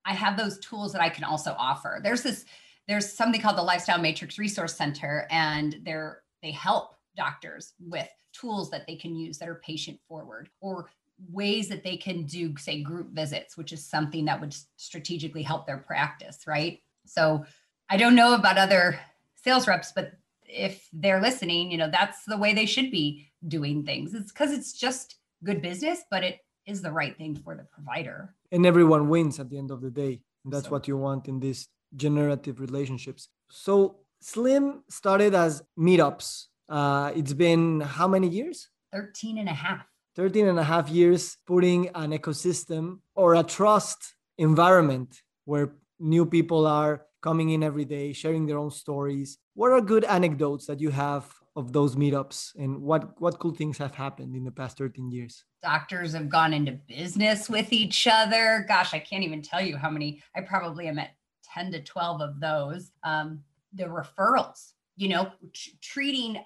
I 0.05 0.13
have 0.13 0.37
those 0.37 0.59
tools 0.59 0.93
that 0.93 1.01
I 1.01 1.09
can 1.09 1.23
also 1.23 1.55
offer. 1.57 1.99
There's 2.03 2.21
this, 2.21 2.45
there's 2.87 3.11
something 3.11 3.41
called 3.41 3.57
the 3.57 3.63
Lifestyle 3.63 3.99
Matrix 3.99 4.37
Resource 4.37 4.75
Center, 4.75 5.27
and 5.31 5.77
they're 5.83 6.21
they 6.41 6.51
help 6.51 6.95
doctors 7.15 7.73
with 7.79 8.09
tools 8.33 8.69
that 8.71 8.85
they 8.85 8.95
can 8.95 9.15
use 9.15 9.37
that 9.37 9.47
are 9.47 9.61
patient 9.65 9.97
forward 10.07 10.49
or 10.59 10.89
ways 11.31 11.69
that 11.69 11.83
they 11.83 11.95
can 11.95 12.25
do, 12.25 12.55
say, 12.57 12.81
group 12.81 13.11
visits, 13.11 13.55
which 13.55 13.71
is 13.71 13.85
something 13.85 14.25
that 14.25 14.41
would 14.41 14.53
strategically 14.75 15.41
help 15.43 15.65
their 15.65 15.77
practice, 15.77 16.39
right? 16.45 16.79
So 17.05 17.45
I 17.89 17.97
don't 17.97 18.15
know 18.15 18.33
about 18.33 18.57
other 18.57 18.99
sales 19.35 19.67
reps, 19.67 19.91
but 19.91 20.13
if 20.47 20.87
they're 20.93 21.21
listening, 21.21 21.71
you 21.71 21.77
know, 21.77 21.89
that's 21.89 22.25
the 22.25 22.37
way 22.37 22.53
they 22.53 22.65
should 22.65 22.91
be 22.91 23.31
doing 23.47 23.83
things. 23.83 24.13
It's 24.13 24.31
because 24.31 24.51
it's 24.51 24.73
just 24.73 25.15
good 25.43 25.61
business, 25.61 25.99
but 26.09 26.23
it 26.23 26.39
is 26.65 26.81
the 26.81 26.91
right 26.91 27.17
thing 27.17 27.35
for 27.35 27.55
the 27.55 27.63
provider. 27.63 28.33
And 28.51 28.65
everyone 28.65 29.09
wins 29.09 29.39
at 29.39 29.49
the 29.49 29.57
end 29.57 29.71
of 29.71 29.81
the 29.81 29.89
day. 29.89 30.21
And 30.43 30.53
that's 30.53 30.65
so. 30.65 30.71
what 30.71 30.87
you 30.87 30.97
want 30.97 31.27
in 31.27 31.39
these 31.39 31.67
generative 31.95 32.59
relationships. 32.59 33.29
So 33.49 33.97
Slim 34.21 34.83
started 34.89 35.35
as 35.35 35.63
meetups. 35.77 36.47
Uh, 36.69 37.11
it's 37.15 37.33
been 37.33 37.81
how 37.81 38.07
many 38.07 38.27
years? 38.27 38.69
13 38.93 39.37
and 39.37 39.49
a 39.49 39.53
half. 39.53 39.85
13 40.15 40.47
and 40.47 40.59
a 40.59 40.63
half 40.63 40.89
years 40.89 41.37
putting 41.45 41.89
an 41.89 42.11
ecosystem 42.11 42.99
or 43.15 43.35
a 43.35 43.43
trust 43.43 44.15
environment 44.37 45.21
where 45.45 45.73
new 45.99 46.25
people 46.25 46.67
are 46.67 47.05
coming 47.23 47.49
in 47.51 47.63
every 47.63 47.85
day, 47.85 48.13
sharing 48.13 48.45
their 48.45 48.59
own 48.59 48.69
stories. 48.69 49.39
What 49.55 49.71
are 49.71 49.81
good 49.81 50.03
anecdotes 50.03 50.67
that 50.67 50.79
you 50.79 50.91
have 50.91 51.33
of 51.55 51.71
those 51.71 51.95
meetups 51.95 52.55
and 52.55 52.81
what 52.81 53.19
what 53.21 53.39
cool 53.39 53.53
things 53.53 53.77
have 53.77 53.95
happened 53.95 54.35
in 54.35 54.43
the 54.43 54.51
past 54.51 54.77
13 54.77 55.09
years? 55.09 55.45
Doctors 55.63 56.13
have 56.13 56.29
gone 56.29 56.53
into 56.53 56.73
business 56.87 57.49
with 57.49 57.71
each 57.71 58.07
other. 58.07 58.65
Gosh, 58.67 58.93
I 58.93 58.99
can't 58.99 59.23
even 59.23 59.41
tell 59.41 59.61
you 59.61 59.77
how 59.77 59.89
many. 59.89 60.21
I 60.35 60.41
probably 60.41 60.87
am 60.87 60.99
at 60.99 61.11
10 61.53 61.71
to 61.71 61.81
12 61.81 62.21
of 62.21 62.39
those. 62.39 62.91
Um, 63.03 63.41
the 63.73 63.85
referrals, 63.85 64.73
you 64.97 65.09
know, 65.09 65.31
t- 65.53 65.73
treating, 65.81 66.37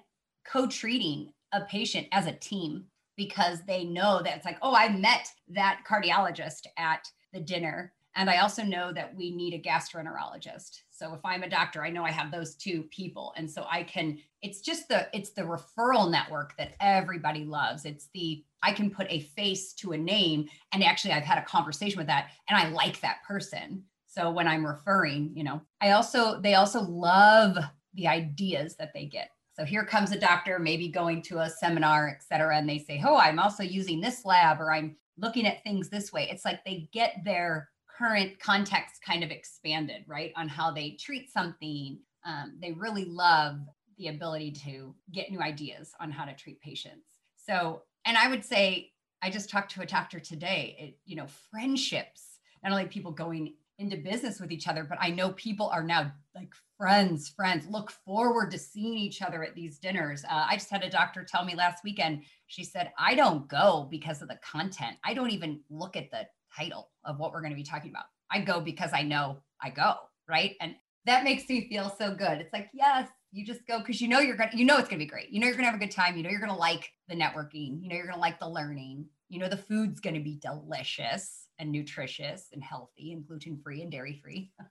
co-treating 0.46 1.32
a 1.52 1.62
patient 1.62 2.06
as 2.12 2.26
a 2.26 2.32
team 2.32 2.84
because 3.16 3.62
they 3.66 3.84
know 3.84 4.22
that 4.22 4.36
it's 4.36 4.46
like, 4.46 4.58
oh, 4.62 4.74
I 4.74 4.88
met 4.88 5.28
that 5.48 5.80
cardiologist 5.86 6.66
at 6.78 7.04
the 7.32 7.40
dinner 7.40 7.92
And 8.16 8.28
I 8.28 8.38
also 8.38 8.62
know 8.64 8.92
that 8.92 9.14
we 9.14 9.30
need 9.30 9.54
a 9.54 9.60
gastroenterologist. 9.60 10.80
So 10.90 11.14
if 11.14 11.20
I'm 11.24 11.42
a 11.42 11.48
doctor, 11.48 11.84
I 11.84 11.90
know 11.90 12.04
I 12.04 12.10
have 12.10 12.32
those 12.32 12.56
two 12.56 12.82
people. 12.90 13.32
And 13.36 13.48
so 13.50 13.64
I 13.70 13.84
can, 13.84 14.18
it's 14.42 14.60
just 14.60 14.88
the, 14.88 15.08
it's 15.12 15.30
the 15.30 15.42
referral 15.42 16.10
network 16.10 16.56
that 16.56 16.72
everybody 16.80 17.44
loves. 17.44 17.84
It's 17.84 18.08
the, 18.14 18.44
I 18.62 18.72
can 18.72 18.90
put 18.90 19.06
a 19.08 19.20
face 19.20 19.72
to 19.74 19.92
a 19.92 19.98
name. 19.98 20.48
And 20.72 20.82
actually, 20.82 21.12
I've 21.12 21.22
had 21.22 21.38
a 21.38 21.44
conversation 21.44 21.98
with 21.98 22.08
that 22.08 22.30
and 22.48 22.58
I 22.58 22.68
like 22.70 23.00
that 23.00 23.22
person. 23.26 23.84
So 24.06 24.30
when 24.30 24.48
I'm 24.48 24.66
referring, 24.66 25.32
you 25.34 25.44
know, 25.44 25.60
I 25.80 25.92
also, 25.92 26.40
they 26.40 26.54
also 26.54 26.82
love 26.82 27.56
the 27.94 28.08
ideas 28.08 28.74
that 28.76 28.92
they 28.92 29.04
get. 29.04 29.30
So 29.52 29.64
here 29.64 29.84
comes 29.84 30.12
a 30.12 30.18
doctor, 30.18 30.58
maybe 30.58 30.88
going 30.88 31.20
to 31.22 31.40
a 31.40 31.50
seminar, 31.50 32.08
et 32.08 32.22
cetera, 32.22 32.56
and 32.56 32.68
they 32.68 32.78
say, 32.78 33.02
Oh, 33.04 33.16
I'm 33.16 33.40
also 33.40 33.64
using 33.64 34.00
this 34.00 34.24
lab 34.24 34.60
or 34.60 34.72
I'm 34.72 34.96
looking 35.16 35.46
at 35.46 35.62
things 35.64 35.88
this 35.88 36.12
way. 36.12 36.28
It's 36.30 36.44
like 36.44 36.64
they 36.64 36.88
get 36.92 37.16
their 37.24 37.68
current 37.98 38.38
context 38.38 39.02
kind 39.04 39.24
of 39.24 39.30
expanded, 39.30 40.04
right? 40.06 40.32
On 40.36 40.48
how 40.48 40.70
they 40.70 40.92
treat 40.92 41.32
something. 41.32 41.98
Um, 42.24 42.58
they 42.60 42.72
really 42.72 43.04
love 43.04 43.58
the 43.96 44.08
ability 44.08 44.52
to 44.52 44.94
get 45.12 45.30
new 45.30 45.40
ideas 45.40 45.92
on 46.00 46.10
how 46.10 46.24
to 46.24 46.34
treat 46.34 46.60
patients. 46.60 47.06
So, 47.36 47.82
and 48.04 48.16
I 48.16 48.28
would 48.28 48.44
say, 48.44 48.92
I 49.20 49.30
just 49.30 49.50
talked 49.50 49.72
to 49.72 49.82
a 49.82 49.86
doctor 49.86 50.20
today, 50.20 50.76
it, 50.78 50.98
you 51.04 51.16
know, 51.16 51.26
friendships, 51.50 52.38
not 52.62 52.70
only 52.70 52.86
people 52.86 53.10
going 53.10 53.54
into 53.78 53.96
business 53.96 54.40
with 54.40 54.52
each 54.52 54.68
other, 54.68 54.84
but 54.84 54.98
I 55.00 55.10
know 55.10 55.30
people 55.32 55.68
are 55.68 55.82
now 55.82 56.12
like 56.34 56.52
friends, 56.76 57.28
friends, 57.28 57.66
look 57.68 57.90
forward 57.90 58.50
to 58.52 58.58
seeing 58.58 58.94
each 58.94 59.22
other 59.22 59.42
at 59.42 59.54
these 59.54 59.78
dinners. 59.78 60.24
Uh, 60.24 60.46
I 60.48 60.54
just 60.54 60.70
had 60.70 60.84
a 60.84 60.90
doctor 60.90 61.24
tell 61.24 61.44
me 61.44 61.56
last 61.56 61.82
weekend, 61.82 62.22
she 62.46 62.62
said, 62.62 62.92
I 62.98 63.14
don't 63.14 63.48
go 63.48 63.88
because 63.90 64.22
of 64.22 64.28
the 64.28 64.38
content. 64.42 64.96
I 65.04 65.14
don't 65.14 65.30
even 65.30 65.60
look 65.70 65.96
at 65.96 66.10
the 66.10 66.26
title 66.56 66.90
of 67.04 67.18
what 67.18 67.32
we're 67.32 67.40
going 67.40 67.52
to 67.52 67.56
be 67.56 67.64
talking 67.64 67.90
about. 67.90 68.04
I 68.30 68.40
go 68.40 68.60
because 68.60 68.90
I 68.92 69.02
know 69.02 69.38
I 69.62 69.70
go, 69.70 69.94
right? 70.28 70.54
And 70.60 70.74
that 71.06 71.24
makes 71.24 71.48
me 71.48 71.68
feel 71.68 71.94
so 71.98 72.14
good. 72.14 72.40
It's 72.40 72.52
like, 72.52 72.68
yes, 72.72 73.08
you 73.32 73.44
just 73.44 73.66
go 73.66 73.78
because 73.78 74.00
you 74.00 74.08
know 74.08 74.20
you're 74.20 74.36
going 74.36 74.50
to, 74.50 74.58
you 74.58 74.64
know 74.64 74.78
it's 74.78 74.88
going 74.88 74.98
to 74.98 75.04
be 75.04 75.10
great. 75.10 75.30
You 75.30 75.40
know 75.40 75.46
you're 75.46 75.56
going 75.56 75.64
to 75.64 75.70
have 75.70 75.80
a 75.80 75.84
good 75.84 75.94
time. 75.94 76.16
You 76.16 76.22
know 76.22 76.30
you're 76.30 76.40
going 76.40 76.52
to 76.52 76.56
like 76.56 76.90
the 77.08 77.14
networking. 77.14 77.82
You 77.82 77.88
know 77.88 77.96
you're 77.96 78.06
going 78.06 78.14
to 78.14 78.20
like 78.20 78.40
the 78.40 78.48
learning. 78.48 79.06
You 79.28 79.38
know 79.38 79.48
the 79.48 79.56
food's 79.56 80.00
going 80.00 80.14
to 80.14 80.20
be 80.20 80.38
delicious 80.40 81.46
and 81.58 81.72
nutritious 81.72 82.48
and 82.52 82.62
healthy 82.62 83.12
and 83.12 83.26
gluten 83.26 83.58
free 83.62 83.82
and 83.82 83.90
dairy 83.90 84.20
free. 84.22 84.52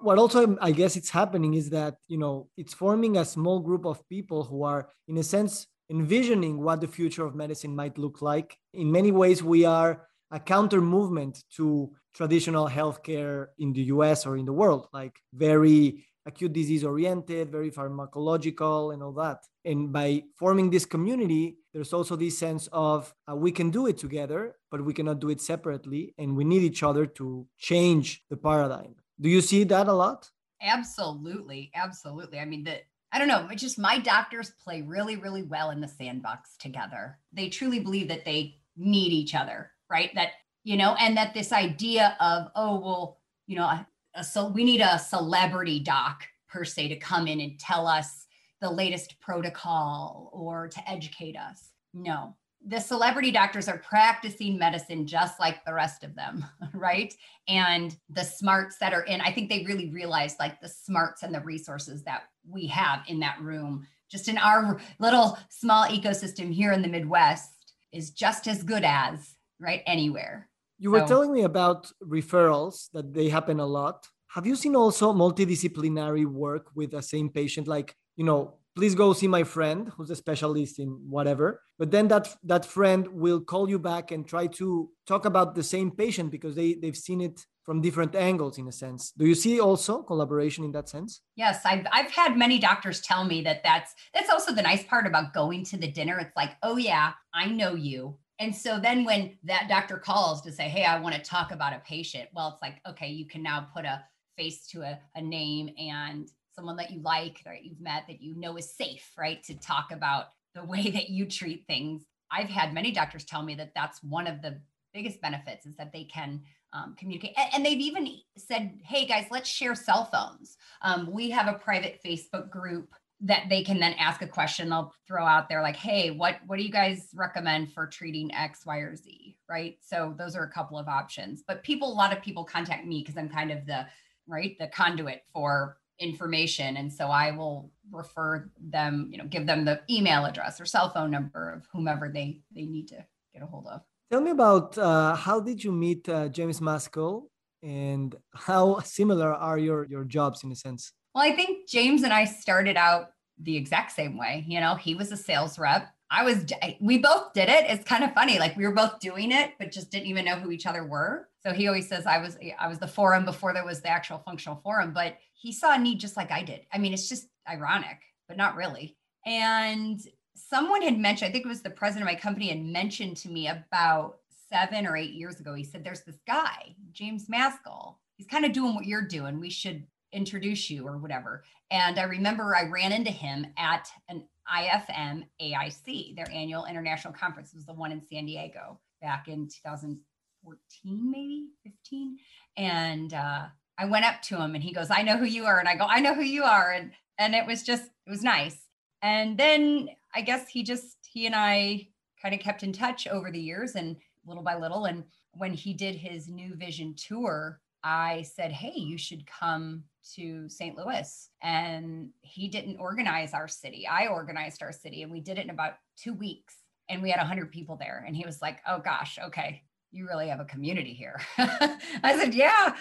what 0.00 0.18
also 0.18 0.44
um, 0.44 0.58
i 0.60 0.70
guess 0.70 0.96
it's 0.96 1.10
happening 1.10 1.54
is 1.54 1.70
that 1.70 1.96
you 2.06 2.18
know 2.18 2.48
it's 2.56 2.74
forming 2.74 3.16
a 3.16 3.24
small 3.24 3.58
group 3.58 3.84
of 3.84 4.06
people 4.08 4.44
who 4.44 4.62
are 4.62 4.88
in 5.08 5.18
a 5.18 5.22
sense 5.22 5.66
envisioning 5.90 6.62
what 6.62 6.80
the 6.80 6.86
future 6.86 7.24
of 7.24 7.34
medicine 7.34 7.74
might 7.74 7.98
look 7.98 8.22
like 8.22 8.56
in 8.74 8.90
many 8.90 9.10
ways 9.10 9.42
we 9.42 9.64
are 9.64 10.07
a 10.30 10.40
counter 10.40 10.80
movement 10.80 11.44
to 11.56 11.90
traditional 12.14 12.68
healthcare 12.68 13.46
in 13.58 13.72
the 13.72 13.82
US 13.94 14.26
or 14.26 14.36
in 14.36 14.44
the 14.44 14.52
world, 14.52 14.88
like 14.92 15.20
very 15.32 16.04
acute 16.26 16.52
disease 16.52 16.84
oriented, 16.84 17.50
very 17.50 17.70
pharmacological, 17.70 18.92
and 18.92 19.02
all 19.02 19.12
that. 19.12 19.44
And 19.64 19.92
by 19.92 20.24
forming 20.36 20.70
this 20.70 20.84
community, 20.84 21.56
there's 21.72 21.92
also 21.92 22.16
this 22.16 22.38
sense 22.38 22.68
of 22.72 23.12
uh, 23.30 23.34
we 23.34 23.50
can 23.50 23.70
do 23.70 23.86
it 23.86 23.96
together, 23.96 24.56
but 24.70 24.84
we 24.84 24.92
cannot 24.92 25.20
do 25.20 25.30
it 25.30 25.40
separately. 25.40 26.14
And 26.18 26.36
we 26.36 26.44
need 26.44 26.62
each 26.62 26.82
other 26.82 27.06
to 27.06 27.46
change 27.56 28.24
the 28.28 28.36
paradigm. 28.36 28.94
Do 29.20 29.28
you 29.28 29.40
see 29.40 29.64
that 29.64 29.88
a 29.88 29.92
lot? 29.92 30.30
Absolutely. 30.60 31.70
Absolutely. 31.74 32.38
I 32.38 32.44
mean, 32.44 32.64
the, 32.64 32.80
I 33.10 33.18
don't 33.18 33.28
know, 33.28 33.48
it's 33.50 33.62
just 33.62 33.78
my 33.78 33.98
doctors 33.98 34.52
play 34.62 34.82
really, 34.82 35.16
really 35.16 35.44
well 35.44 35.70
in 35.70 35.80
the 35.80 35.88
sandbox 35.88 36.56
together. 36.58 37.18
They 37.32 37.48
truly 37.48 37.80
believe 37.80 38.08
that 38.08 38.24
they 38.24 38.56
need 38.76 39.12
each 39.12 39.34
other 39.34 39.70
right? 39.90 40.14
That, 40.14 40.30
you 40.64 40.76
know, 40.76 40.94
and 40.98 41.16
that 41.16 41.34
this 41.34 41.52
idea 41.52 42.16
of, 42.20 42.50
oh, 42.54 42.78
well, 42.80 43.18
you 43.46 43.56
know, 43.56 43.64
a, 43.64 43.86
a, 44.14 44.24
so 44.24 44.48
we 44.48 44.64
need 44.64 44.80
a 44.80 44.98
celebrity 44.98 45.80
doc 45.80 46.24
per 46.48 46.64
se 46.64 46.88
to 46.88 46.96
come 46.96 47.26
in 47.26 47.40
and 47.40 47.58
tell 47.58 47.86
us 47.86 48.26
the 48.60 48.70
latest 48.70 49.20
protocol 49.20 50.30
or 50.32 50.68
to 50.68 50.90
educate 50.90 51.36
us. 51.36 51.70
No, 51.94 52.34
the 52.66 52.80
celebrity 52.80 53.30
doctors 53.30 53.68
are 53.68 53.78
practicing 53.78 54.58
medicine 54.58 55.06
just 55.06 55.38
like 55.38 55.64
the 55.64 55.72
rest 55.72 56.04
of 56.04 56.14
them, 56.14 56.44
right? 56.74 57.14
And 57.46 57.96
the 58.10 58.24
smarts 58.24 58.78
that 58.78 58.92
are 58.92 59.02
in, 59.02 59.20
I 59.20 59.32
think 59.32 59.48
they 59.48 59.64
really 59.64 59.90
realize 59.90 60.36
like 60.38 60.60
the 60.60 60.68
smarts 60.68 61.22
and 61.22 61.34
the 61.34 61.40
resources 61.40 62.02
that 62.04 62.24
we 62.48 62.66
have 62.66 63.00
in 63.06 63.20
that 63.20 63.40
room, 63.40 63.86
just 64.10 64.28
in 64.28 64.38
our 64.38 64.80
little 64.98 65.38
small 65.48 65.84
ecosystem 65.84 66.52
here 66.52 66.72
in 66.72 66.82
the 66.82 66.88
Midwest, 66.88 67.74
is 67.92 68.10
just 68.10 68.48
as 68.48 68.62
good 68.62 68.84
as 68.84 69.36
right? 69.60 69.82
Anywhere. 69.86 70.48
You 70.78 70.92
were 70.92 71.00
so, 71.00 71.06
telling 71.06 71.32
me 71.32 71.42
about 71.42 71.90
referrals 72.02 72.88
that 72.92 73.12
they 73.12 73.28
happen 73.28 73.58
a 73.60 73.66
lot. 73.66 74.06
Have 74.28 74.46
you 74.46 74.54
seen 74.54 74.76
also 74.76 75.12
multidisciplinary 75.12 76.24
work 76.24 76.70
with 76.74 76.92
the 76.92 77.02
same 77.02 77.30
patient? 77.30 77.66
Like, 77.66 77.94
you 78.16 78.24
know, 78.24 78.58
please 78.78 78.94
go 78.94 79.12
see 79.12 79.26
my 79.26 79.42
friend 79.42 79.90
who's 79.96 80.10
a 80.10 80.14
specialist 80.14 80.78
in 80.78 80.90
whatever. 81.10 81.60
But 81.80 81.90
then 81.90 82.06
that 82.08 82.28
that 82.44 82.64
friend 82.64 83.08
will 83.08 83.40
call 83.40 83.68
you 83.68 83.78
back 83.78 84.12
and 84.12 84.26
try 84.26 84.46
to 84.60 84.90
talk 85.04 85.24
about 85.24 85.56
the 85.56 85.64
same 85.64 85.90
patient 85.90 86.30
because 86.30 86.54
they, 86.54 86.74
they've 86.74 86.96
seen 86.96 87.20
it 87.20 87.44
from 87.64 87.80
different 87.80 88.14
angles 88.14 88.56
in 88.56 88.68
a 88.68 88.72
sense. 88.72 89.12
Do 89.18 89.26
you 89.26 89.34
see 89.34 89.58
also 89.58 90.02
collaboration 90.02 90.64
in 90.64 90.72
that 90.72 90.88
sense? 90.88 91.22
Yes, 91.34 91.60
I've 91.64 91.86
I've 91.90 92.10
had 92.12 92.36
many 92.36 92.58
doctors 92.60 93.00
tell 93.00 93.24
me 93.24 93.42
that 93.42 93.64
that's 93.64 93.94
that's 94.14 94.30
also 94.30 94.54
the 94.54 94.62
nice 94.62 94.84
part 94.84 95.06
about 95.08 95.34
going 95.34 95.64
to 95.66 95.76
the 95.76 95.90
dinner. 95.90 96.18
It's 96.20 96.36
like, 96.36 96.52
"Oh 96.62 96.76
yeah, 96.76 97.14
I 97.34 97.46
know 97.46 97.74
you. 97.74 98.16
And 98.38 98.54
so 98.54 98.78
then 98.78 99.04
when 99.04 99.36
that 99.44 99.68
doctor 99.68 99.96
calls 99.96 100.42
to 100.42 100.52
say, 100.52 100.68
hey, 100.68 100.84
I 100.84 101.00
want 101.00 101.14
to 101.14 101.20
talk 101.20 101.50
about 101.50 101.72
a 101.72 101.80
patient, 101.80 102.28
well, 102.32 102.50
it's 102.52 102.62
like, 102.62 102.80
okay, 102.88 103.08
you 103.08 103.26
can 103.26 103.42
now 103.42 103.66
put 103.74 103.84
a 103.84 104.04
face 104.36 104.66
to 104.68 104.82
a, 104.82 104.98
a 105.16 105.22
name 105.22 105.70
and 105.76 106.30
someone 106.54 106.76
that 106.76 106.90
you 106.90 107.00
like, 107.02 107.42
right, 107.46 107.62
you've 107.62 107.80
met 107.80 108.04
that 108.08 108.22
you 108.22 108.36
know 108.36 108.56
is 108.56 108.72
safe, 108.72 109.10
right, 109.18 109.42
to 109.44 109.54
talk 109.54 109.90
about 109.92 110.26
the 110.54 110.64
way 110.64 110.90
that 110.90 111.08
you 111.10 111.26
treat 111.26 111.66
things. 111.66 112.04
I've 112.30 112.48
had 112.48 112.74
many 112.74 112.92
doctors 112.92 113.24
tell 113.24 113.42
me 113.42 113.54
that 113.56 113.72
that's 113.74 114.02
one 114.02 114.26
of 114.26 114.42
the 114.42 114.60
biggest 114.92 115.20
benefits 115.20 115.66
is 115.66 115.76
that 115.76 115.92
they 115.92 116.04
can 116.04 116.42
um, 116.72 116.94
communicate. 116.98 117.32
And, 117.36 117.54
and, 117.54 117.66
they've 117.66 117.80
even 117.80 118.08
said, 118.36 118.78
hey 118.82 119.06
guys, 119.06 119.26
let's 119.30 119.48
share 119.48 119.74
cell 119.74 120.04
phones. 120.04 120.56
Um, 120.82 121.10
we 121.10 121.30
have 121.30 121.48
a 121.48 121.58
private 121.58 122.00
Facebook 122.04 122.50
group 122.50 122.94
that 123.20 123.46
they 123.48 123.64
can 123.64 123.80
then 123.80 123.94
ask 123.94 124.22
a 124.22 124.26
question. 124.26 124.68
They'll 124.68 124.94
throw 125.06 125.24
out 125.24 125.48
there 125.48 125.62
like 125.62 125.76
hey 125.76 126.10
what 126.10 126.36
what 126.46 126.58
do 126.58 126.64
you 126.64 126.70
guys 126.70 127.08
recommend 127.14 127.72
for 127.72 127.86
treating 127.86 128.32
x 128.34 128.64
y 128.64 128.78
or 128.78 128.94
z? 128.94 129.36
Right? 129.48 129.78
So 129.80 130.14
those 130.16 130.36
are 130.36 130.44
a 130.44 130.50
couple 130.50 130.78
of 130.78 130.88
options. 130.88 131.42
But 131.46 131.62
people 131.62 131.92
a 131.92 131.94
lot 131.94 132.16
of 132.16 132.22
people 132.22 132.44
contact 132.44 132.86
me 132.86 133.00
because 133.00 133.16
i'm 133.16 133.28
kind 133.28 133.50
of 133.50 133.66
the 133.66 133.86
right 134.26 134.56
the 134.58 134.68
conduit 134.68 135.22
for 135.32 135.78
information. 135.98 136.76
And 136.76 136.92
so 136.92 137.08
i 137.08 137.30
will 137.32 137.72
refer 137.90 138.50
them 138.60 139.08
you 139.10 139.18
know 139.18 139.24
give 139.24 139.46
them 139.46 139.64
the 139.64 139.80
email 139.90 140.24
address 140.24 140.60
or 140.60 140.66
cell 140.66 140.90
phone 140.90 141.10
number 141.10 141.50
of 141.50 141.66
whomever 141.72 142.08
they 142.08 142.40
they 142.54 142.66
need 142.66 142.86
to 142.88 143.04
get 143.32 143.42
a 143.42 143.46
hold 143.46 143.66
of. 143.66 143.80
Tell 144.10 144.20
me 144.20 144.30
about 144.30 144.78
uh, 144.78 145.14
how 145.14 145.40
did 145.40 145.64
you 145.64 145.72
meet 145.72 146.08
uh, 146.08 146.28
james 146.28 146.60
maskell 146.60 147.30
and 147.64 148.14
how 148.32 148.78
similar 148.80 149.34
are 149.34 149.58
your 149.58 149.86
your 149.86 150.04
jobs 150.04 150.44
in 150.44 150.52
a 150.52 150.56
sense 150.56 150.92
well, 151.18 151.26
I 151.26 151.34
think 151.34 151.68
James 151.68 152.04
and 152.04 152.12
I 152.12 152.24
started 152.24 152.76
out 152.76 153.10
the 153.40 153.56
exact 153.56 153.90
same 153.90 154.16
way. 154.16 154.44
You 154.46 154.60
know, 154.60 154.76
he 154.76 154.94
was 154.94 155.10
a 155.10 155.16
sales 155.16 155.58
rep. 155.58 155.92
I 156.12 156.22
was, 156.22 156.46
we 156.80 156.98
both 156.98 157.32
did 157.32 157.48
it. 157.48 157.64
It's 157.68 157.84
kind 157.84 158.04
of 158.04 158.14
funny. 158.14 158.38
Like 158.38 158.56
we 158.56 158.64
were 158.64 158.72
both 158.72 159.00
doing 159.00 159.32
it, 159.32 159.54
but 159.58 159.72
just 159.72 159.90
didn't 159.90 160.06
even 160.06 160.24
know 160.24 160.36
who 160.36 160.52
each 160.52 160.64
other 160.64 160.84
were. 160.84 161.28
So 161.42 161.52
he 161.52 161.66
always 161.66 161.88
says 161.88 162.06
I 162.06 162.18
was, 162.18 162.38
I 162.56 162.68
was 162.68 162.78
the 162.78 162.86
forum 162.86 163.24
before 163.24 163.52
there 163.52 163.64
was 163.64 163.80
the 163.80 163.88
actual 163.88 164.22
functional 164.24 164.60
forum, 164.62 164.92
but 164.94 165.16
he 165.32 165.50
saw 165.50 165.74
a 165.74 165.78
need 165.78 165.98
just 165.98 166.16
like 166.16 166.30
I 166.30 166.44
did. 166.44 166.60
I 166.72 166.78
mean, 166.78 166.92
it's 166.92 167.08
just 167.08 167.26
ironic, 167.48 167.98
but 168.28 168.36
not 168.36 168.54
really. 168.54 168.96
And 169.26 170.00
someone 170.36 170.82
had 170.82 171.00
mentioned, 171.00 171.30
I 171.30 171.32
think 171.32 171.46
it 171.46 171.48
was 171.48 171.62
the 171.62 171.70
president 171.70 172.08
of 172.08 172.14
my 172.14 172.20
company 172.20 172.50
had 172.50 172.64
mentioned 172.64 173.16
to 173.18 173.28
me 173.28 173.48
about 173.48 174.18
seven 174.52 174.86
or 174.86 174.96
eight 174.96 175.14
years 175.14 175.40
ago. 175.40 175.54
He 175.54 175.64
said, 175.64 175.82
there's 175.82 176.04
this 176.04 176.20
guy, 176.28 176.76
James 176.92 177.28
Maskell. 177.28 177.98
He's 178.16 178.28
kind 178.28 178.44
of 178.44 178.52
doing 178.52 178.76
what 178.76 178.86
you're 178.86 179.02
doing. 179.02 179.40
We 179.40 179.50
should 179.50 179.84
introduce 180.12 180.70
you 180.70 180.86
or 180.86 180.98
whatever. 180.98 181.44
And 181.70 181.98
I 181.98 182.04
remember 182.04 182.54
I 182.54 182.68
ran 182.68 182.92
into 182.92 183.10
him 183.10 183.46
at 183.56 183.88
an 184.08 184.24
IFM 184.52 185.24
AIC, 185.40 186.16
their 186.16 186.30
annual 186.32 186.64
international 186.64 187.12
conference. 187.12 187.52
It 187.52 187.56
was 187.56 187.66
the 187.66 187.74
one 187.74 187.92
in 187.92 188.02
San 188.06 188.26
Diego 188.26 188.80
back 189.02 189.28
in 189.28 189.48
2014, 189.48 191.10
maybe 191.10 191.48
15. 191.64 192.18
And 192.56 193.12
uh, 193.12 193.46
I 193.76 193.84
went 193.84 194.06
up 194.06 194.22
to 194.22 194.40
him 194.40 194.54
and 194.54 194.64
he 194.64 194.72
goes, 194.72 194.90
I 194.90 195.02
know 195.02 195.18
who 195.18 195.26
you 195.26 195.44
are. 195.44 195.58
And 195.58 195.68
I 195.68 195.76
go, 195.76 195.84
I 195.84 196.00
know 196.00 196.14
who 196.14 196.22
you 196.22 196.44
are. 196.44 196.72
And 196.72 196.92
and 197.18 197.34
it 197.34 197.46
was 197.46 197.62
just, 197.62 197.84
it 198.06 198.10
was 198.10 198.22
nice. 198.22 198.56
And 199.02 199.36
then 199.36 199.90
I 200.14 200.22
guess 200.22 200.48
he 200.48 200.62
just, 200.62 200.96
he 201.10 201.26
and 201.26 201.34
I 201.34 201.88
kind 202.22 202.34
of 202.34 202.40
kept 202.40 202.62
in 202.62 202.72
touch 202.72 203.06
over 203.06 203.30
the 203.30 203.40
years 203.40 203.74
and 203.74 203.96
little 204.26 204.42
by 204.42 204.56
little. 204.56 204.84
And 204.84 205.04
when 205.32 205.52
he 205.52 205.74
did 205.74 205.96
his 205.96 206.28
new 206.28 206.54
vision 206.54 206.94
tour, 206.96 207.60
I 207.82 208.22
said, 208.22 208.52
Hey, 208.52 208.74
you 208.74 208.98
should 208.98 209.26
come 209.26 209.84
to 210.14 210.48
St. 210.48 210.76
Louis. 210.76 211.30
And 211.42 212.10
he 212.22 212.48
didn't 212.48 212.78
organize 212.78 213.34
our 213.34 213.48
city. 213.48 213.86
I 213.86 214.06
organized 214.06 214.62
our 214.62 214.72
city 214.72 215.02
and 215.02 215.12
we 215.12 215.20
did 215.20 215.38
it 215.38 215.44
in 215.44 215.50
about 215.50 215.74
two 215.96 216.14
weeks. 216.14 216.54
And 216.88 217.02
we 217.02 217.10
had 217.10 217.18
100 217.18 217.52
people 217.52 217.76
there. 217.76 218.04
And 218.06 218.16
he 218.16 218.24
was 218.24 218.40
like, 218.40 218.60
Oh 218.66 218.78
gosh, 218.78 219.18
okay. 219.26 219.62
you 219.90 220.06
really 220.06 220.28
have 220.28 220.40
a 220.40 220.44
community 220.44 220.94
here. 220.94 221.20
I 221.38 222.18
said, 222.18 222.34
yeah. 222.34 222.74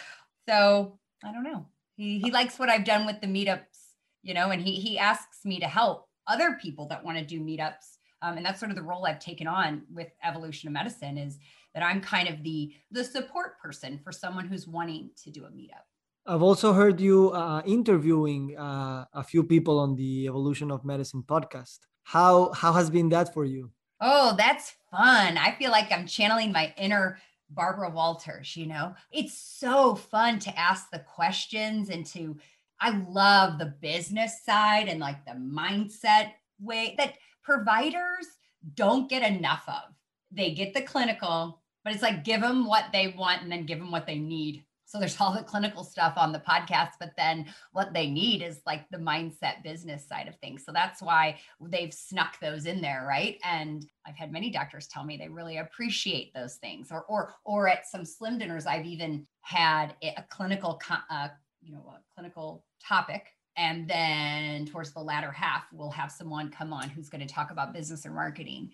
So 0.48 0.98
I 1.24 1.32
don't 1.32 1.44
know. 1.44 1.66
He, 1.96 2.20
he 2.20 2.32
likes 2.32 2.60
what 2.60 2.70
I've 2.70 2.86
done 2.86 3.06
with 3.06 3.22
the 3.22 3.28
meetups, 3.28 3.94
you 4.22 4.34
know, 4.34 4.52
and 4.52 4.62
he, 4.62 4.74
he 4.74 5.00
asks 5.00 5.46
me 5.46 5.60
to 5.60 5.68
help 5.68 6.08
other 6.28 6.58
people 6.62 6.88
that 6.90 7.04
want 7.04 7.18
to 7.18 7.26
do 7.26 7.40
meetups. 7.40 7.98
Um, 8.22 8.38
and 8.38 8.46
that's 8.46 8.60
sort 8.60 8.72
of 8.72 8.78
the 8.78 8.84
role 8.84 9.06
I've 9.06 9.20
taken 9.20 9.48
on 9.48 9.84
with 9.94 10.08
evolution 10.24 10.68
of 10.68 10.74
medicine 10.74 11.18
is 11.18 11.38
that 11.78 11.86
I'm 11.86 12.02
kind 12.02 12.28
of 12.28 12.42
the, 12.42 12.74
the 12.90 13.04
support 13.04 13.60
person 13.60 14.00
for 14.04 14.12
someone 14.12 14.48
who's 14.48 14.68
wanting 14.68 15.12
to 15.24 15.30
do 15.30 15.46
a 15.46 15.50
meetup. 15.50 15.86
I've 16.26 16.42
also 16.42 16.74
heard 16.74 17.00
you 17.00 17.30
uh, 17.34 17.62
interviewing 17.68 18.58
uh, 18.58 19.06
a 19.14 19.24
few 19.24 19.44
people 19.44 19.78
on 19.78 19.96
the 19.96 20.26
Evolution 20.26 20.72
of 20.72 20.84
Medicine 20.84 21.22
podcast. 21.22 21.78
How 22.02 22.52
how 22.54 22.74
has 22.74 22.90
been 22.90 23.10
that 23.10 23.32
for 23.32 23.46
you? 23.46 23.70
Oh, 24.02 24.34
that's 24.36 24.74
fun. 24.90 25.38
I 25.38 25.52
feel 25.60 25.70
like 25.70 25.92
I'm 25.92 26.08
channeling 26.08 26.52
my 26.52 26.74
inner 26.78 27.20
Barbara 27.52 27.92
Walters, 27.92 28.58
you 28.58 28.66
know. 28.66 28.96
It's 29.12 29.38
so 29.38 29.94
fun 29.94 30.40
to 30.40 30.60
ask 30.60 30.90
the 30.90 31.00
questions 31.00 31.90
and 31.90 32.08
to 32.08 32.38
I 32.82 32.98
love 33.08 33.60
the 33.60 33.74
business 33.82 34.44
side 34.44 34.88
and 34.88 35.00
like 35.00 35.26
the 35.26 35.34
mindset 35.34 36.32
way 36.60 36.96
that 36.98 37.20
providers 37.44 38.28
don't 38.74 39.08
get 39.08 39.22
enough 39.22 39.64
of. 39.68 39.94
They 40.32 40.52
get 40.52 40.74
the 40.74 40.82
clinical, 40.82 41.62
but 41.88 41.94
it's 41.94 42.04
like 42.04 42.26
give 42.26 42.42
them 42.42 42.66
what 42.66 42.88
they 42.92 43.16
want 43.18 43.44
and 43.44 43.50
then 43.50 43.66
give 43.66 43.80
them 43.80 43.92
what 43.92 44.06
they 44.06 44.20
need. 44.20 44.66
So 44.84 45.00
there's 45.00 45.16
all 45.22 45.34
the 45.34 45.42
clinical 45.42 45.86
stuff 45.86 46.16
on 46.18 46.34
the 46.34 46.40
podcast, 46.40 46.92
but 47.00 47.14
then 47.16 47.46
what 47.72 47.94
they 47.94 48.10
need 48.10 48.42
is 48.42 48.60
like 48.66 48.82
the 48.92 48.98
mindset 48.98 49.64
business 49.64 50.06
side 50.06 50.28
of 50.28 50.36
things. 50.36 50.66
So 50.66 50.74
that's 50.74 51.02
why 51.02 51.38
they've 51.62 51.94
snuck 51.94 52.42
those 52.42 52.66
in 52.66 52.82
there, 52.82 53.06
right? 53.08 53.40
And 53.42 53.90
I've 54.06 54.18
had 54.18 54.34
many 54.34 54.50
doctors 54.52 54.88
tell 54.88 55.06
me 55.06 55.16
they 55.16 55.30
really 55.30 55.60
appreciate 55.60 56.34
those 56.34 56.56
things. 56.56 56.92
Or 56.92 57.06
or 57.06 57.34
or 57.46 57.70
at 57.70 57.88
some 57.88 58.04
slim 58.04 58.38
dinners, 58.38 58.66
I've 58.66 58.86
even 58.86 59.26
had 59.44 59.96
a 60.04 60.26
clinical, 60.30 60.82
uh, 61.10 61.30
you 61.62 61.72
know, 61.72 61.86
a 61.96 62.02
clinical 62.14 62.66
topic 62.86 63.28
and 63.56 63.90
then 63.90 64.66
towards 64.66 64.94
the 64.94 65.00
latter 65.00 65.32
half 65.32 65.64
we'll 65.74 65.90
have 65.90 66.12
someone 66.12 66.52
come 66.52 66.72
on 66.72 66.90
who's 66.90 67.10
going 67.10 67.26
to 67.26 67.34
talk 67.34 67.50
about 67.50 67.74
business 67.74 68.06
or 68.06 68.12
marketing 68.12 68.70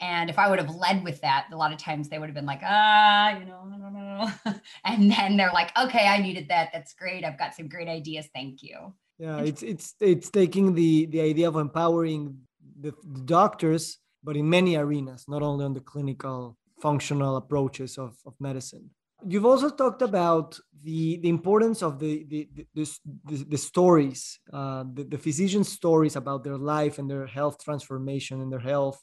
and 0.00 0.28
if 0.28 0.38
I 0.38 0.48
would 0.48 0.58
have 0.58 0.74
led 0.74 1.02
with 1.04 1.20
that, 1.22 1.46
a 1.52 1.56
lot 1.56 1.72
of 1.72 1.78
times 1.78 2.08
they 2.08 2.18
would 2.18 2.28
have 2.28 2.34
been 2.34 2.46
like, 2.46 2.60
ah, 2.62 3.38
you 3.38 3.46
know, 3.46 3.62
I 3.72 3.78
don't 3.78 3.94
know. 3.94 4.54
and 4.84 5.10
then 5.10 5.36
they're 5.36 5.52
like, 5.52 5.72
okay, 5.78 6.06
I 6.06 6.18
needed 6.18 6.48
that. 6.48 6.70
That's 6.72 6.92
great. 6.94 7.24
I've 7.24 7.38
got 7.38 7.54
some 7.54 7.68
great 7.68 7.88
ideas. 7.88 8.28
Thank 8.34 8.62
you. 8.62 8.94
Yeah, 9.18 9.38
it's 9.40 9.62
it's 9.62 9.94
it's 10.00 10.28
taking 10.28 10.74
the 10.74 11.06
the 11.06 11.22
idea 11.22 11.48
of 11.48 11.56
empowering 11.56 12.36
the, 12.78 12.92
the 13.02 13.22
doctors, 13.22 13.98
but 14.22 14.36
in 14.36 14.50
many 14.50 14.76
arenas, 14.76 15.24
not 15.26 15.42
only 15.42 15.64
on 15.64 15.72
the 15.72 15.80
clinical 15.80 16.58
functional 16.80 17.36
approaches 17.36 17.96
of, 17.96 18.16
of 18.26 18.34
medicine. 18.38 18.90
You've 19.26 19.46
also 19.46 19.70
talked 19.70 20.02
about 20.02 20.58
the, 20.82 21.16
the 21.22 21.30
importance 21.30 21.82
of 21.82 21.98
the, 21.98 22.26
the, 22.28 22.48
the, 22.74 22.86
the, 23.24 23.44
the 23.44 23.56
stories, 23.56 24.38
uh, 24.52 24.84
the, 24.92 25.04
the 25.04 25.18
physician's 25.18 25.70
stories 25.70 26.16
about 26.16 26.44
their 26.44 26.58
life 26.58 26.98
and 26.98 27.10
their 27.10 27.26
health 27.26 27.64
transformation 27.64 28.42
and 28.42 28.52
their 28.52 28.60
health 28.60 29.02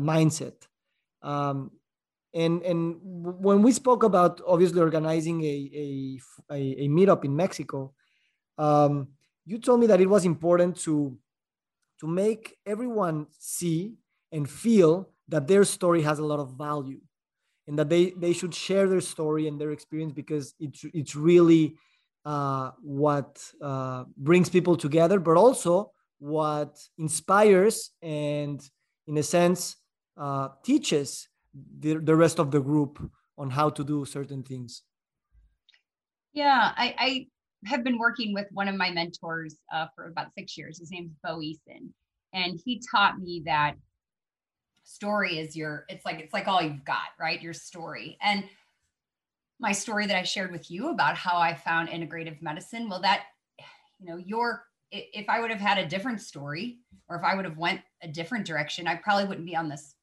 mindset. 0.00 0.54
Um, 1.22 1.70
and 2.34 2.62
and 2.62 2.98
when 3.02 3.62
we 3.62 3.72
spoke 3.72 4.02
about 4.02 4.40
obviously 4.46 4.80
organizing 4.80 5.42
a 5.44 6.18
a, 6.50 6.84
a, 6.84 6.88
meetup 6.88 7.24
in 7.24 7.34
Mexico, 7.34 7.94
um, 8.58 9.08
you 9.46 9.58
told 9.58 9.80
me 9.80 9.86
that 9.86 10.00
it 10.00 10.08
was 10.08 10.24
important 10.24 10.76
to 10.80 11.16
to 12.00 12.06
make 12.06 12.56
everyone 12.66 13.26
see 13.38 13.94
and 14.32 14.50
feel 14.50 15.10
that 15.28 15.46
their 15.46 15.64
story 15.64 16.02
has 16.02 16.18
a 16.18 16.24
lot 16.24 16.40
of 16.40 16.58
value 16.58 17.00
and 17.66 17.78
that 17.78 17.88
they 17.88 18.10
they 18.10 18.32
should 18.32 18.54
share 18.54 18.88
their 18.88 19.00
story 19.00 19.46
and 19.46 19.60
their 19.60 19.70
experience 19.70 20.12
because 20.12 20.54
it's 20.58 20.84
it's 20.92 21.14
really 21.14 21.76
uh, 22.24 22.70
what 22.82 23.42
uh, 23.62 24.04
brings 24.16 24.48
people 24.48 24.76
together 24.76 25.20
but 25.20 25.36
also 25.36 25.92
what 26.18 26.76
inspires 26.98 27.90
and 28.02 28.68
in 29.06 29.18
a 29.18 29.22
sense 29.22 29.76
uh, 30.16 30.48
teaches 30.64 31.28
the, 31.78 31.94
the 31.94 32.16
rest 32.16 32.38
of 32.38 32.50
the 32.50 32.60
group 32.60 32.98
on 33.38 33.50
how 33.50 33.70
to 33.70 33.84
do 33.84 34.04
certain 34.04 34.42
things. 34.42 34.82
Yeah 36.32 36.72
i, 36.76 36.94
I 36.98 37.26
have 37.66 37.82
been 37.82 37.98
working 37.98 38.34
with 38.34 38.46
one 38.50 38.68
of 38.68 38.76
my 38.76 38.90
mentors 38.90 39.56
uh, 39.72 39.86
for 39.94 40.08
about 40.08 40.34
six 40.34 40.56
years. 40.58 40.78
His 40.78 40.90
name's 40.90 41.12
bo 41.22 41.38
eason 41.38 41.90
and 42.32 42.60
he 42.64 42.82
taught 42.90 43.18
me 43.18 43.42
that 43.46 43.74
story 44.84 45.38
is 45.38 45.56
your 45.56 45.84
it's 45.88 46.04
like 46.04 46.20
it's 46.20 46.32
like 46.32 46.48
all 46.48 46.62
you've 46.62 46.84
got 46.84 47.08
right? 47.18 47.40
Your 47.40 47.54
story. 47.54 48.18
And 48.20 48.44
my 49.60 49.72
story 49.72 50.06
that 50.06 50.16
i 50.16 50.22
shared 50.22 50.52
with 50.52 50.70
you 50.70 50.90
about 50.90 51.16
how 51.16 51.38
i 51.38 51.54
found 51.54 51.88
integrative 51.88 52.40
medicine 52.42 52.88
well 52.88 53.00
that 53.00 53.24
you 53.98 54.06
know 54.06 54.16
your 54.16 54.64
if 54.90 55.28
i 55.28 55.40
would 55.40 55.50
have 55.50 55.60
had 55.60 55.78
a 55.78 55.86
different 55.86 56.20
story 56.20 56.78
or 57.08 57.16
if 57.16 57.24
i 57.24 57.34
would 57.34 57.44
have 57.44 57.56
went 57.56 57.80
a 58.02 58.08
different 58.08 58.44
direction 58.44 58.86
i 58.86 58.94
probably 58.94 59.24
wouldn't 59.24 59.46
be 59.46 59.56
on 59.56 59.68
this 59.68 59.93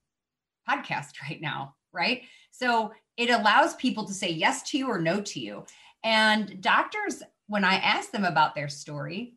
podcast 0.78 1.22
right 1.30 1.42
now, 1.42 1.76
right? 1.92 2.24
So 2.52 2.92
it 3.18 3.30
allows 3.30 3.76
people 3.76 4.06
to 4.06 4.14
say 4.14 4.30
yes 4.30 4.64
to 4.72 4.78
you 4.78 4.88
or 4.88 5.00
no 5.00 5.22
to 5.22 5.40
you. 5.40 5.66
And 6.04 6.62
doctors, 6.62 7.22
when 7.48 7.64
I 7.64 7.76
ask 7.76 8.12
them 8.12 8.24
about 8.24 8.56
their 8.56 8.70
story 8.70 9.36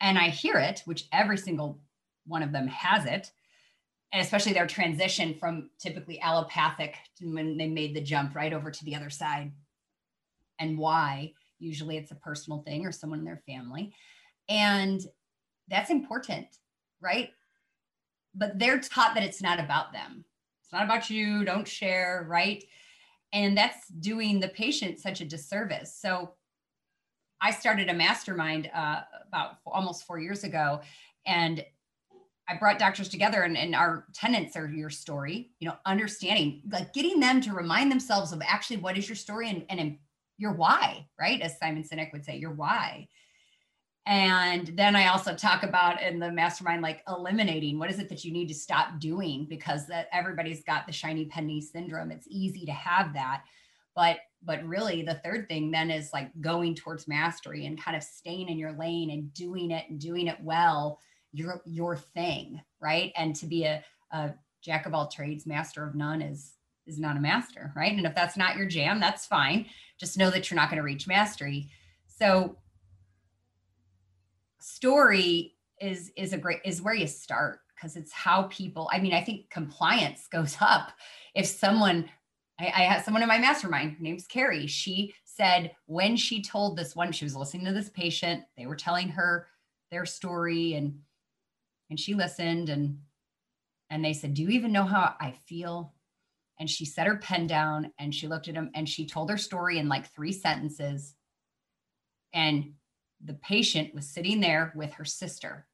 and 0.00 0.18
I 0.18 0.28
hear 0.28 0.56
it, 0.56 0.82
which 0.84 1.04
every 1.12 1.38
single 1.38 1.80
one 2.26 2.42
of 2.42 2.52
them 2.52 2.66
has 2.68 3.04
it, 3.04 3.30
and 4.12 4.22
especially 4.22 4.52
their 4.52 4.66
transition 4.66 5.34
from 5.34 5.70
typically 5.78 6.20
allopathic 6.20 6.96
when 7.22 7.56
they 7.56 7.66
made 7.66 7.94
the 7.94 8.00
jump 8.00 8.34
right 8.34 8.52
over 8.52 8.70
to 8.70 8.84
the 8.84 8.94
other 8.94 9.10
side 9.10 9.52
and 10.58 10.78
why 10.78 11.32
usually 11.58 11.96
it's 11.96 12.10
a 12.10 12.16
personal 12.16 12.62
thing 12.62 12.84
or 12.84 12.92
someone 12.92 13.20
in 13.20 13.24
their 13.24 13.42
family 13.46 13.92
and 14.48 15.06
that's 15.68 15.90
important 15.90 16.46
right 17.00 17.30
but 18.34 18.58
they're 18.58 18.80
taught 18.80 19.14
that 19.14 19.24
it's 19.24 19.42
not 19.42 19.60
about 19.60 19.92
them 19.92 20.24
not 20.72 20.84
about 20.84 21.10
you. 21.10 21.44
Don't 21.44 21.66
share, 21.66 22.26
right? 22.28 22.64
And 23.32 23.56
that's 23.56 23.88
doing 23.88 24.40
the 24.40 24.48
patient 24.48 24.98
such 24.98 25.20
a 25.20 25.24
disservice. 25.24 25.96
So 26.00 26.32
I 27.40 27.50
started 27.50 27.88
a 27.88 27.94
mastermind 27.94 28.70
uh, 28.74 29.02
about 29.26 29.56
almost 29.66 30.06
four 30.06 30.20
years 30.20 30.44
ago, 30.44 30.80
and 31.26 31.64
I 32.48 32.56
brought 32.56 32.78
doctors 32.78 33.08
together, 33.08 33.42
and, 33.42 33.56
and 33.56 33.74
our 33.74 34.06
tenants 34.12 34.56
are 34.56 34.68
your 34.68 34.90
story. 34.90 35.50
You 35.58 35.68
know, 35.68 35.76
understanding, 35.86 36.62
like 36.70 36.92
getting 36.92 37.20
them 37.20 37.40
to 37.42 37.52
remind 37.52 37.90
themselves 37.90 38.32
of 38.32 38.42
actually 38.44 38.78
what 38.78 38.96
is 38.96 39.08
your 39.08 39.16
story 39.16 39.48
and, 39.48 39.64
and 39.68 39.98
your 40.38 40.52
why, 40.52 41.06
right? 41.18 41.40
As 41.40 41.58
Simon 41.58 41.84
Sinek 41.84 42.12
would 42.12 42.24
say, 42.24 42.36
your 42.36 42.52
why. 42.52 43.08
And 44.06 44.66
then 44.76 44.96
I 44.96 45.08
also 45.08 45.34
talk 45.34 45.62
about 45.62 46.02
in 46.02 46.18
the 46.18 46.30
mastermind, 46.32 46.82
like 46.82 47.04
eliminating 47.06 47.78
what 47.78 47.90
is 47.90 48.00
it 48.00 48.08
that 48.08 48.24
you 48.24 48.32
need 48.32 48.48
to 48.48 48.54
stop 48.54 48.98
doing 48.98 49.46
because 49.48 49.86
that 49.86 50.08
everybody's 50.12 50.64
got 50.64 50.86
the 50.86 50.92
shiny 50.92 51.26
penny 51.26 51.60
syndrome. 51.60 52.10
It's 52.10 52.26
easy 52.28 52.66
to 52.66 52.72
have 52.72 53.14
that. 53.14 53.44
But 53.94 54.18
but 54.44 54.64
really 54.64 55.02
the 55.02 55.20
third 55.24 55.46
thing 55.48 55.70
then 55.70 55.90
is 55.90 56.12
like 56.12 56.28
going 56.40 56.74
towards 56.74 57.06
mastery 57.06 57.66
and 57.66 57.80
kind 57.80 57.96
of 57.96 58.02
staying 58.02 58.48
in 58.48 58.58
your 58.58 58.72
lane 58.72 59.10
and 59.10 59.32
doing 59.34 59.70
it 59.70 59.84
and 59.88 60.00
doing 60.00 60.26
it 60.26 60.38
well, 60.42 60.98
your 61.32 61.62
your 61.64 61.96
thing, 61.96 62.60
right? 62.80 63.12
And 63.16 63.36
to 63.36 63.46
be 63.46 63.64
a, 63.64 63.84
a 64.10 64.34
jack 64.62 64.86
of 64.86 64.94
all 64.94 65.06
trades, 65.06 65.46
master 65.46 65.84
of 65.84 65.94
none 65.94 66.22
is 66.22 66.54
is 66.86 66.98
not 66.98 67.16
a 67.16 67.20
master, 67.20 67.72
right? 67.76 67.92
And 67.92 68.04
if 68.04 68.16
that's 68.16 68.36
not 68.36 68.56
your 68.56 68.66
jam, 68.66 68.98
that's 68.98 69.26
fine. 69.26 69.66
Just 69.98 70.18
know 70.18 70.30
that 70.30 70.50
you're 70.50 70.56
not 70.56 70.68
going 70.68 70.78
to 70.78 70.82
reach 70.82 71.06
mastery. 71.06 71.68
So 72.06 72.56
story 74.62 75.54
is 75.80 76.12
is 76.16 76.32
a 76.32 76.38
great 76.38 76.60
is 76.64 76.80
where 76.80 76.94
you 76.94 77.06
start 77.06 77.60
because 77.74 77.96
it's 77.96 78.12
how 78.12 78.44
people 78.44 78.88
i 78.92 78.98
mean 78.98 79.12
i 79.12 79.20
think 79.20 79.50
compliance 79.50 80.28
goes 80.28 80.56
up. 80.60 80.92
If 81.34 81.46
someone 81.46 82.08
I, 82.60 82.66
I 82.66 82.82
had 82.82 83.04
someone 83.04 83.22
in 83.22 83.28
my 83.28 83.38
mastermind 83.38 83.92
her 83.92 84.02
name's 84.02 84.26
carrie. 84.26 84.66
She 84.66 85.14
said 85.24 85.72
when 85.86 86.16
she 86.16 86.42
told 86.42 86.76
this 86.76 86.94
one 86.94 87.12
she 87.12 87.24
was 87.24 87.36
listening 87.36 87.66
to 87.66 87.72
this 87.72 87.90
patient 87.90 88.44
they 88.56 88.66
were 88.66 88.76
telling 88.76 89.08
her 89.08 89.48
their 89.90 90.06
story 90.06 90.74
and 90.74 91.00
and 91.90 91.98
she 91.98 92.14
listened 92.14 92.68
and 92.68 92.98
and 93.90 94.04
they 94.04 94.12
said 94.12 94.34
do 94.34 94.42
you 94.42 94.50
even 94.50 94.72
know 94.72 94.84
how 94.84 95.14
i 95.20 95.32
feel? 95.46 95.94
And 96.60 96.70
she 96.70 96.84
set 96.84 97.08
her 97.08 97.16
pen 97.16 97.48
down 97.48 97.90
and 97.98 98.14
she 98.14 98.28
looked 98.28 98.46
at 98.46 98.54
him 98.54 98.70
and 98.74 98.88
she 98.88 99.06
told 99.06 99.30
her 99.30 99.38
story 99.38 99.78
in 99.78 99.88
like 99.88 100.14
three 100.14 100.30
sentences. 100.30 101.16
And 102.32 102.74
the 103.24 103.34
patient 103.34 103.94
was 103.94 104.08
sitting 104.08 104.40
there 104.40 104.72
with 104.74 104.92
her 104.94 105.04
sister. 105.04 105.66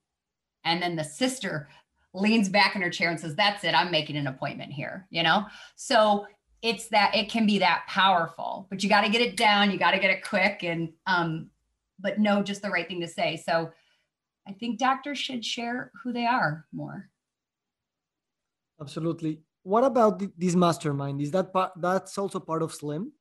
And 0.64 0.82
then 0.82 0.96
the 0.96 1.04
sister 1.04 1.68
leans 2.14 2.48
back 2.48 2.74
in 2.74 2.82
her 2.82 2.90
chair 2.90 3.10
and 3.10 3.18
says, 3.18 3.34
That's 3.34 3.64
it, 3.64 3.74
I'm 3.74 3.90
making 3.90 4.16
an 4.16 4.26
appointment 4.26 4.72
here, 4.72 5.06
you 5.10 5.22
know? 5.22 5.46
So 5.76 6.26
it's 6.62 6.88
that 6.88 7.14
it 7.14 7.30
can 7.30 7.46
be 7.46 7.58
that 7.58 7.84
powerful, 7.88 8.66
but 8.70 8.82
you 8.82 8.88
got 8.88 9.02
to 9.02 9.10
get 9.10 9.20
it 9.20 9.36
down, 9.36 9.70
you 9.70 9.78
got 9.78 9.92
to 9.92 9.98
get 9.98 10.10
it 10.10 10.24
quick 10.24 10.64
and 10.64 10.92
um, 11.06 11.50
but 12.00 12.18
know 12.18 12.42
just 12.42 12.62
the 12.62 12.70
right 12.70 12.86
thing 12.86 13.00
to 13.00 13.08
say. 13.08 13.36
So 13.44 13.70
I 14.46 14.52
think 14.52 14.78
doctors 14.78 15.18
should 15.18 15.44
share 15.44 15.92
who 16.02 16.12
they 16.12 16.26
are 16.26 16.66
more. 16.72 17.10
Absolutely. 18.80 19.40
what 19.62 19.84
about 19.84 20.22
this 20.38 20.54
mastermind? 20.54 21.20
Is 21.20 21.30
that 21.32 21.52
part 21.52 21.72
that's 21.76 22.16
also 22.16 22.40
part 22.40 22.62
of 22.62 22.72
Slim? 22.72 23.12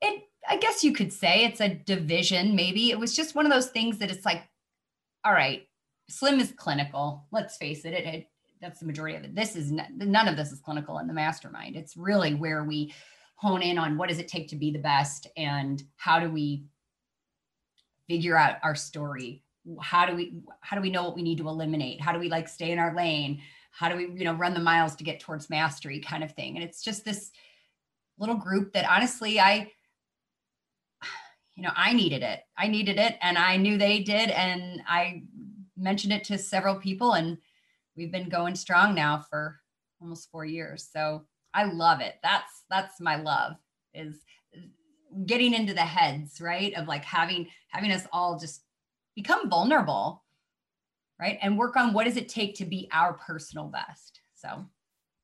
It 0.00 0.22
I 0.48 0.56
guess 0.56 0.84
you 0.84 0.92
could 0.92 1.12
say 1.12 1.44
it's 1.44 1.60
a 1.60 1.74
division, 1.74 2.54
maybe. 2.54 2.90
It 2.90 2.98
was 2.98 3.14
just 3.14 3.34
one 3.34 3.46
of 3.46 3.52
those 3.52 3.68
things 3.68 3.98
that 3.98 4.10
it's 4.10 4.24
like, 4.24 4.42
all 5.24 5.32
right, 5.32 5.66
Slim 6.08 6.38
is 6.38 6.52
clinical. 6.52 7.26
Let's 7.32 7.56
face 7.56 7.84
it, 7.84 7.92
it, 7.92 8.04
it 8.06 8.28
that's 8.60 8.80
the 8.80 8.86
majority 8.86 9.16
of 9.16 9.24
it. 9.24 9.34
This 9.34 9.56
is 9.56 9.70
none 9.70 10.28
of 10.28 10.36
this 10.36 10.52
is 10.52 10.60
clinical 10.60 10.98
in 10.98 11.06
the 11.06 11.12
mastermind. 11.12 11.76
It's 11.76 11.96
really 11.96 12.34
where 12.34 12.64
we 12.64 12.94
hone 13.36 13.62
in 13.62 13.76
on 13.76 13.98
what 13.98 14.08
does 14.08 14.18
it 14.18 14.28
take 14.28 14.48
to 14.48 14.56
be 14.56 14.70
the 14.70 14.78
best 14.78 15.26
and 15.36 15.82
how 15.96 16.18
do 16.18 16.30
we 16.30 16.64
figure 18.08 18.36
out 18.36 18.56
our 18.62 18.74
story 18.74 19.42
how 19.80 20.06
do 20.06 20.14
we 20.14 20.40
how 20.60 20.76
do 20.76 20.82
we 20.82 20.90
know 20.90 21.04
what 21.04 21.14
we 21.16 21.22
need 21.22 21.38
to 21.38 21.48
eliminate 21.48 22.00
how 22.00 22.12
do 22.12 22.18
we 22.18 22.28
like 22.28 22.48
stay 22.48 22.70
in 22.70 22.78
our 22.78 22.94
lane 22.94 23.40
how 23.72 23.88
do 23.88 23.96
we 23.96 24.04
you 24.04 24.24
know 24.24 24.32
run 24.34 24.54
the 24.54 24.60
miles 24.60 24.94
to 24.94 25.04
get 25.04 25.20
towards 25.20 25.50
mastery 25.50 26.00
kind 26.00 26.22
of 26.22 26.32
thing 26.32 26.56
and 26.56 26.64
it's 26.64 26.82
just 26.82 27.04
this 27.04 27.30
little 28.18 28.36
group 28.36 28.72
that 28.72 28.88
honestly 28.88 29.40
i 29.40 29.70
you 31.56 31.62
know 31.62 31.72
i 31.74 31.92
needed 31.92 32.22
it. 32.22 32.40
I 32.56 32.68
needed 32.68 32.98
it 32.98 33.16
and 33.22 33.36
i 33.36 33.56
knew 33.56 33.76
they 33.76 34.00
did 34.00 34.30
and 34.30 34.82
i 34.86 35.22
mentioned 35.76 36.12
it 36.12 36.24
to 36.24 36.38
several 36.38 36.76
people 36.76 37.14
and 37.14 37.38
we've 37.96 38.12
been 38.12 38.28
going 38.28 38.54
strong 38.54 38.94
now 38.94 39.24
for 39.30 39.60
almost 40.00 40.30
four 40.30 40.44
years. 40.44 40.88
So 40.92 41.26
i 41.54 41.64
love 41.64 42.00
it. 42.00 42.16
That's 42.22 42.64
that's 42.70 43.00
my 43.00 43.16
love 43.16 43.54
is 43.94 44.18
getting 45.24 45.54
into 45.54 45.72
the 45.72 45.80
heads 45.80 46.40
right 46.40 46.74
of 46.74 46.86
like 46.86 47.04
having 47.04 47.48
having 47.68 47.90
us 47.90 48.06
all 48.12 48.38
just 48.38 48.62
become 49.14 49.48
vulnerable 49.48 50.22
right 51.18 51.38
and 51.40 51.56
work 51.56 51.76
on 51.76 51.94
what 51.94 52.04
does 52.04 52.18
it 52.18 52.28
take 52.28 52.54
to 52.56 52.66
be 52.66 52.88
our 52.92 53.14
personal 53.14 53.68
best 53.68 54.20
so 54.34 54.66